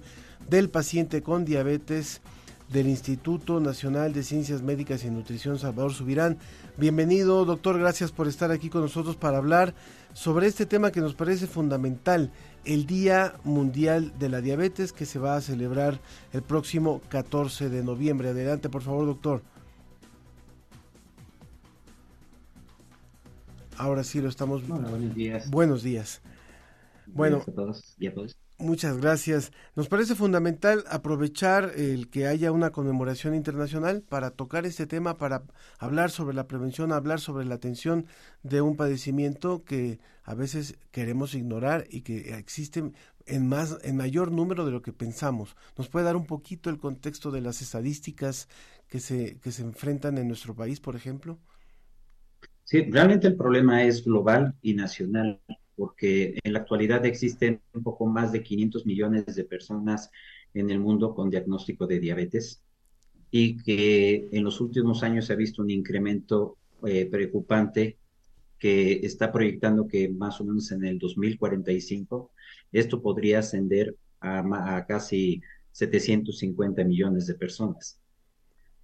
[0.49, 2.21] del Paciente con Diabetes
[2.69, 6.37] del Instituto Nacional de Ciencias Médicas y Nutrición Salvador Subirán.
[6.77, 9.73] Bienvenido, doctor, gracias por estar aquí con nosotros para hablar
[10.13, 12.31] sobre este tema que nos parece fundamental,
[12.63, 15.99] el Día Mundial de la Diabetes que se va a celebrar
[16.31, 18.29] el próximo 14 de noviembre.
[18.29, 19.41] Adelante, por favor, doctor.
[23.79, 24.67] Ahora sí lo estamos.
[24.67, 25.49] buenos días.
[25.49, 26.21] Buenos días.
[27.07, 28.37] Bueno, a todos y a todos.
[28.57, 29.53] Muchas gracias.
[29.73, 35.43] Nos parece fundamental aprovechar el que haya una conmemoración internacional para tocar este tema, para
[35.77, 38.05] hablar sobre la prevención, hablar sobre la atención
[38.43, 42.91] de un padecimiento que a veces queremos ignorar y que existe
[43.27, 45.55] en más en mayor número de lo que pensamos.
[45.77, 48.49] ¿Nos puede dar un poquito el contexto de las estadísticas
[48.89, 51.39] que se que se enfrentan en nuestro país, por ejemplo?
[52.69, 55.41] Sí, realmente el problema es global y nacional
[55.75, 60.11] porque en la actualidad existen un poco más de 500 millones de personas
[60.53, 62.61] en el mundo con diagnóstico de diabetes
[63.31, 67.97] y que en los últimos años se ha visto un incremento eh, preocupante
[68.59, 72.29] que está proyectando que más o menos en el 2045
[72.71, 75.41] esto podría ascender a, a casi
[75.71, 77.99] 750 millones de personas.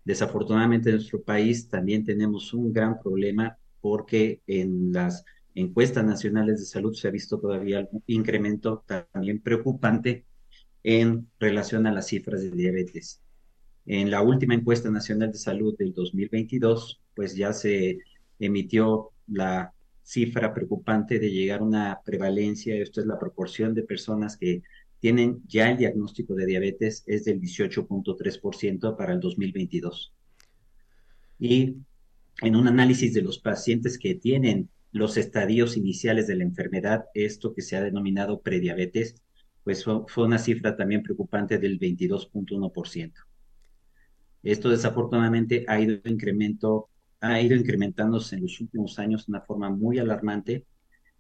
[0.03, 3.55] Desafortunadamente en nuestro país también tenemos un gran problema
[3.85, 10.25] porque en las encuestas nacionales de salud se ha visto todavía un incremento también preocupante
[10.81, 13.21] en relación a las cifras de diabetes.
[13.85, 17.99] En la última encuesta nacional de salud del 2022, pues ya se
[18.39, 19.71] emitió la
[20.01, 24.63] cifra preocupante de llegar a una prevalencia, esto es la proporción de personas que
[24.99, 30.11] tienen ya el diagnóstico de diabetes, es del 18.3% para el 2022.
[31.37, 31.75] Y
[32.41, 37.53] en un análisis de los pacientes que tienen los estadios iniciales de la enfermedad, esto
[37.53, 39.15] que se ha denominado prediabetes,
[39.63, 43.13] pues fue, una cifra también preocupante del 22.1%.
[44.43, 49.69] Esto desafortunadamente ha ido, incremento, ha ido incrementándose en los últimos años de una forma
[49.69, 50.65] muy alarmante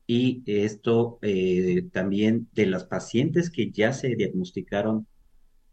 [0.07, 5.07] y esto eh, también de las pacientes que ya se diagnosticaron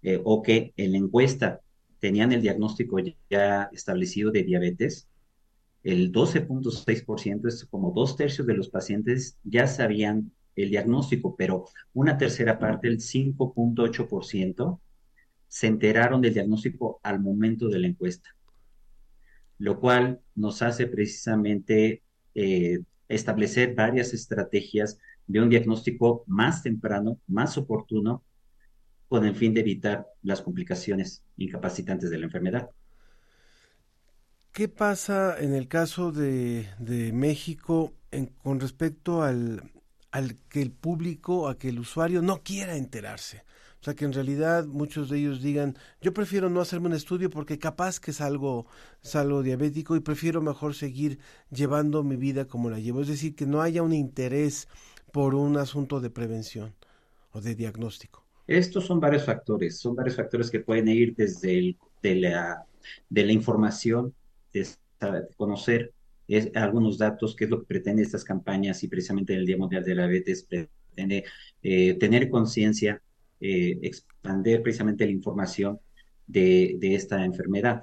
[0.02, 1.60] eh, o que en la encuesta
[1.98, 2.96] tenían el diagnóstico
[3.30, 5.08] ya establecido de diabetes,
[5.82, 12.18] el 12.6%, es como dos tercios de los pacientes ya sabían el diagnóstico, pero una
[12.18, 14.80] tercera parte, el 5.8%,
[15.48, 18.30] se enteraron del diagnóstico al momento de la encuesta,
[19.58, 22.02] lo cual nos hace precisamente
[22.34, 28.24] eh, establecer varias estrategias de un diagnóstico más temprano, más oportuno,
[29.08, 32.70] con el fin de evitar las complicaciones incapacitantes de la enfermedad.
[34.52, 36.66] ¿Qué pasa en el caso de,
[37.14, 37.94] México
[38.42, 39.62] con respecto al,
[40.50, 43.44] que el público, a que el usuario no quiera enterarse?
[43.80, 47.30] O sea, que en realidad muchos de ellos digan, yo prefiero no hacerme un estudio
[47.30, 48.66] porque capaz que salgo,
[49.00, 51.18] salgo diabético y prefiero mejor seguir
[51.50, 53.00] llevando mi vida como la llevo.
[53.00, 54.68] Es decir, que no haya un interés
[55.12, 56.74] por un asunto de prevención
[57.32, 58.22] o de diagnóstico.
[58.46, 62.20] Estos son varios factores, son varios factores que pueden ir desde el, de
[63.24, 64.14] la información,
[64.52, 64.66] de,
[65.36, 65.92] conocer
[66.54, 69.94] algunos datos, que es lo que pretende estas campañas y precisamente el Día Mundial de
[69.94, 71.24] la Diabetes pretende
[71.62, 73.02] eh, tener conciencia,
[73.40, 75.80] eh, expandir precisamente la información
[76.26, 77.82] de, esta enfermedad.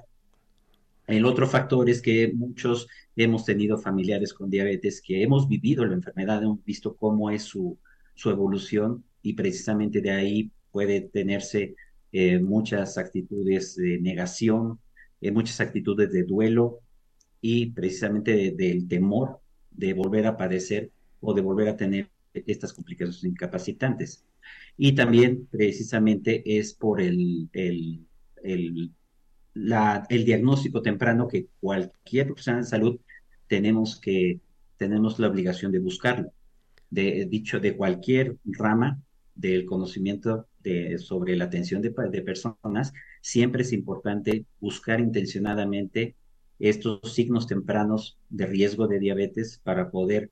[1.07, 5.95] El otro factor es que muchos hemos tenido familiares con diabetes que hemos vivido la
[5.95, 7.78] enfermedad, hemos visto cómo es su,
[8.15, 11.76] su evolución y precisamente de ahí puede tenerse
[12.11, 14.80] eh, muchas actitudes de negación,
[15.22, 16.80] eh, muchas actitudes de duelo
[17.41, 19.39] y precisamente del temor
[19.72, 20.91] de volver a padecer
[21.22, 24.26] o de volver a tener estas complicaciones incapacitantes.
[24.78, 28.05] Y también precisamente es por el, el,
[28.43, 28.91] el,
[29.55, 32.99] el diagnóstico temprano que cualquier profesional de salud
[33.47, 34.39] tenemos que
[34.80, 36.32] tenemos la obligación de buscarlo.
[36.89, 38.99] De, dicho de cualquier rama
[39.36, 46.15] del conocimiento de, sobre la atención de, personas, siempre es importante buscar intencionadamente
[46.59, 50.30] estos signos tempranos de riesgo de diabetes para poder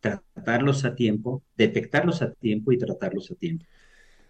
[0.00, 3.64] tratarlos a tiempo, detectarlos a tiempo y tratarlos a tiempo.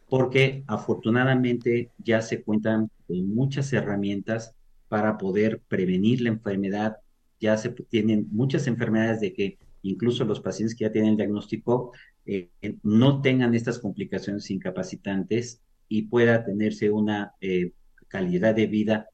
[0.09, 4.55] Porque afortunadamente ya se cuentan con muchas herramientas
[4.89, 6.97] para poder prevenir la enfermedad.
[7.41, 11.93] Ya se tienen muchas enfermedades de que incluso los pacientes que ya tienen el diagnóstico
[12.25, 12.51] eh,
[12.83, 17.73] no tengan estas complicaciones incapacitantes y pueda tenerse una eh,
[18.09, 19.09] calidad de vida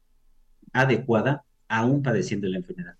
[0.72, 2.96] adecuada aún padeciendo la enfermedad.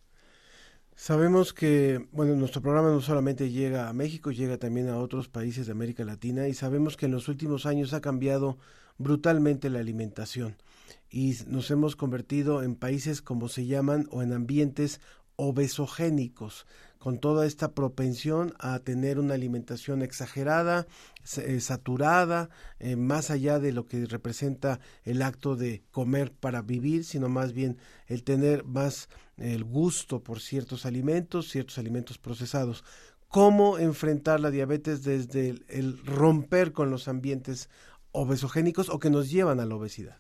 [0.95, 5.67] Sabemos que, bueno, nuestro programa no solamente llega a México, llega también a otros países
[5.67, 8.59] de América Latina y sabemos que en los últimos años ha cambiado
[8.99, 10.57] brutalmente la alimentación
[11.11, 15.01] y nos hemos convertido en países como se llaman o en ambientes
[15.37, 16.67] obesogénicos,
[17.03, 20.87] con toda esta propensión a tener una alimentación exagerada,
[21.37, 22.49] eh, saturada,
[22.79, 27.55] eh, más allá de lo que representa el acto de comer para vivir, sino más
[27.55, 27.77] bien
[28.07, 32.85] el tener más el gusto por ciertos alimentos, ciertos alimentos procesados.
[33.27, 37.69] ¿Cómo enfrentar la diabetes desde el, romper con los ambientes
[38.13, 40.19] obesogénicos o que nos llevan a la obesidad?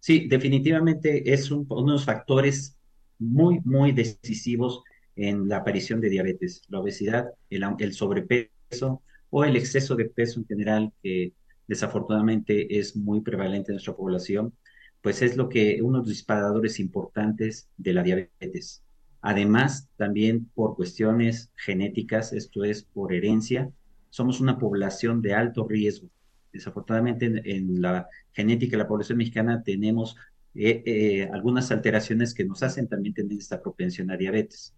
[0.00, 2.78] Sí, definitivamente es un, unos factores
[3.18, 4.82] muy, muy decisivos
[5.16, 10.46] en la aparición de diabetes, la obesidad, el, sobrepeso o el exceso de peso en
[10.46, 11.32] general, que
[11.66, 14.52] desafortunadamente es muy prevalente en nuestra población,
[15.00, 18.82] pues es lo que uno de los disparadores importantes de la diabetes.
[19.20, 23.70] Además, también por cuestiones genéticas, esto es por herencia,
[24.10, 26.08] somos una población de alto riesgo.
[26.52, 30.16] Desafortunadamente en, la genética de la población mexicana tenemos
[30.54, 34.72] eh, eh, algunas alteraciones que nos hacen también tener esta propensión a diabetes.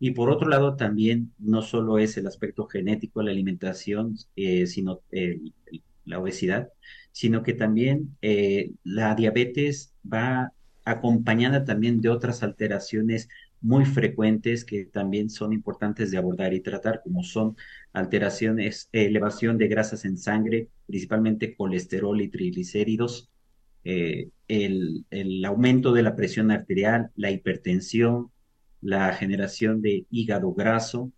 [0.00, 4.66] Y por otro lado, también no solo es el aspecto genético de la alimentación, eh,
[4.66, 5.00] sino
[6.04, 6.70] la obesidad,
[7.12, 10.52] sino que también eh, la diabetes va
[10.84, 13.28] acompañada también de otras alteraciones
[13.60, 17.56] muy frecuentes que también son importantes de abordar y tratar, como son
[17.92, 23.30] alteraciones, elevación de grasas en sangre, principalmente colesterol y triglicéridos,
[23.84, 28.30] eh, el, el, aumento de la presión arterial, la hipertensión,
[28.80, 31.12] la generación de hígado graso,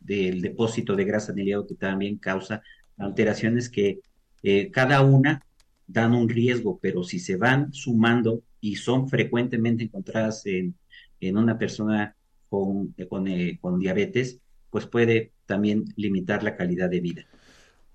[0.00, 2.62] del depósito de grasa en el hígado que también causa
[2.96, 4.00] alteraciones que
[4.42, 5.44] eh, cada una
[5.86, 10.74] dan un riesgo, pero si se van sumando y son frecuentemente encontradas en,
[11.20, 12.14] en una persona
[12.48, 14.40] con, con, eh, con diabetes,
[14.70, 17.26] pues puede también limitar la calidad de vida.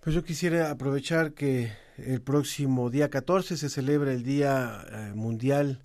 [0.01, 5.83] Pues yo quisiera aprovechar que el próximo día 14 se celebra el Día eh, Mundial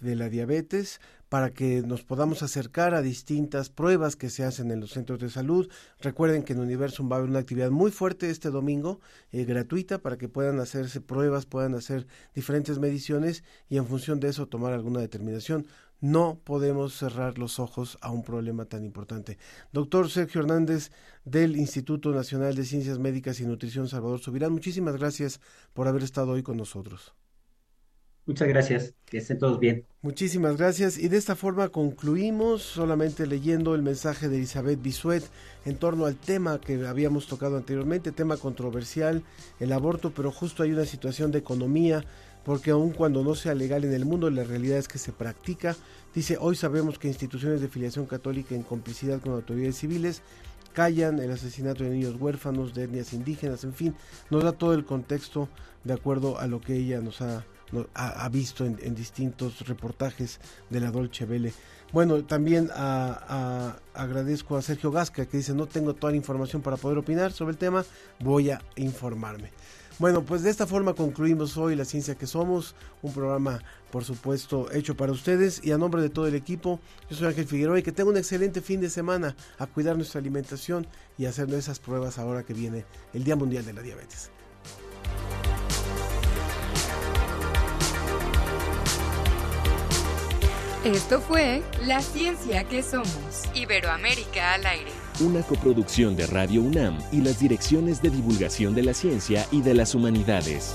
[0.00, 1.00] de la Diabetes
[1.30, 5.30] para que nos podamos acercar a distintas pruebas que se hacen en los centros de
[5.30, 5.70] salud.
[6.00, 9.00] Recuerden que en Universum va a haber una actividad muy fuerte este domingo,
[9.30, 14.28] eh, gratuita, para que puedan hacerse pruebas, puedan hacer diferentes mediciones y en función de
[14.28, 15.68] eso tomar alguna determinación.
[16.00, 19.38] No podemos cerrar los ojos a un problema tan importante.
[19.72, 20.90] Doctor Sergio Hernández
[21.24, 25.40] del Instituto Nacional de Ciencias Médicas y Nutrición Salvador Subirán, muchísimas gracias
[25.74, 27.14] por haber estado hoy con nosotros.
[28.26, 29.84] Muchas gracias, que estén todos bien.
[30.02, 35.24] Muchísimas gracias y de esta forma concluimos solamente leyendo el mensaje de Elizabeth Bisuet
[35.64, 39.22] en torno al tema que habíamos tocado anteriormente, tema controversial,
[39.58, 42.04] el aborto, pero justo hay una situación de economía
[42.44, 45.76] porque aun cuando no sea legal en el mundo, la realidad es que se practica.
[46.14, 50.22] Dice, hoy sabemos que instituciones de filiación católica en complicidad con autoridades civiles
[50.72, 53.94] callan, el asesinato de niños huérfanos, de etnias indígenas, en fin,
[54.30, 55.48] nos da todo el contexto
[55.84, 57.44] de acuerdo a lo que ella nos ha,
[57.94, 61.52] ha, visto en, distintos reportajes de la Dolce Vele.
[61.92, 66.98] Bueno, también agradezco a Sergio Gasca que dice no tengo toda la información para poder
[66.98, 67.84] opinar sobre el tema,
[68.20, 69.50] voy a informarme.
[70.00, 73.60] Bueno, pues de esta forma concluimos hoy La Ciencia que Somos, un programa,
[73.90, 76.80] por supuesto, hecho para ustedes y a nombre de todo el equipo.
[77.10, 80.18] Yo soy Ángel Figueroa y que tenga un excelente fin de semana a cuidar nuestra
[80.18, 80.86] alimentación
[81.18, 84.30] y hacer esas pruebas ahora que viene el Día Mundial de la Diabetes.
[90.84, 97.20] Esto fue La Ciencia que Somos, Iberoamérica al aire una coproducción de Radio UNAM y
[97.20, 100.74] las direcciones de divulgación de la ciencia y de las humanidades.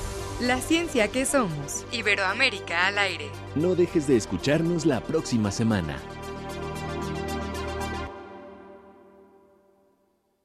[0.41, 1.85] La ciencia que somos.
[1.91, 3.29] Iberoamérica al aire.
[3.53, 5.99] No dejes de escucharnos la próxima semana.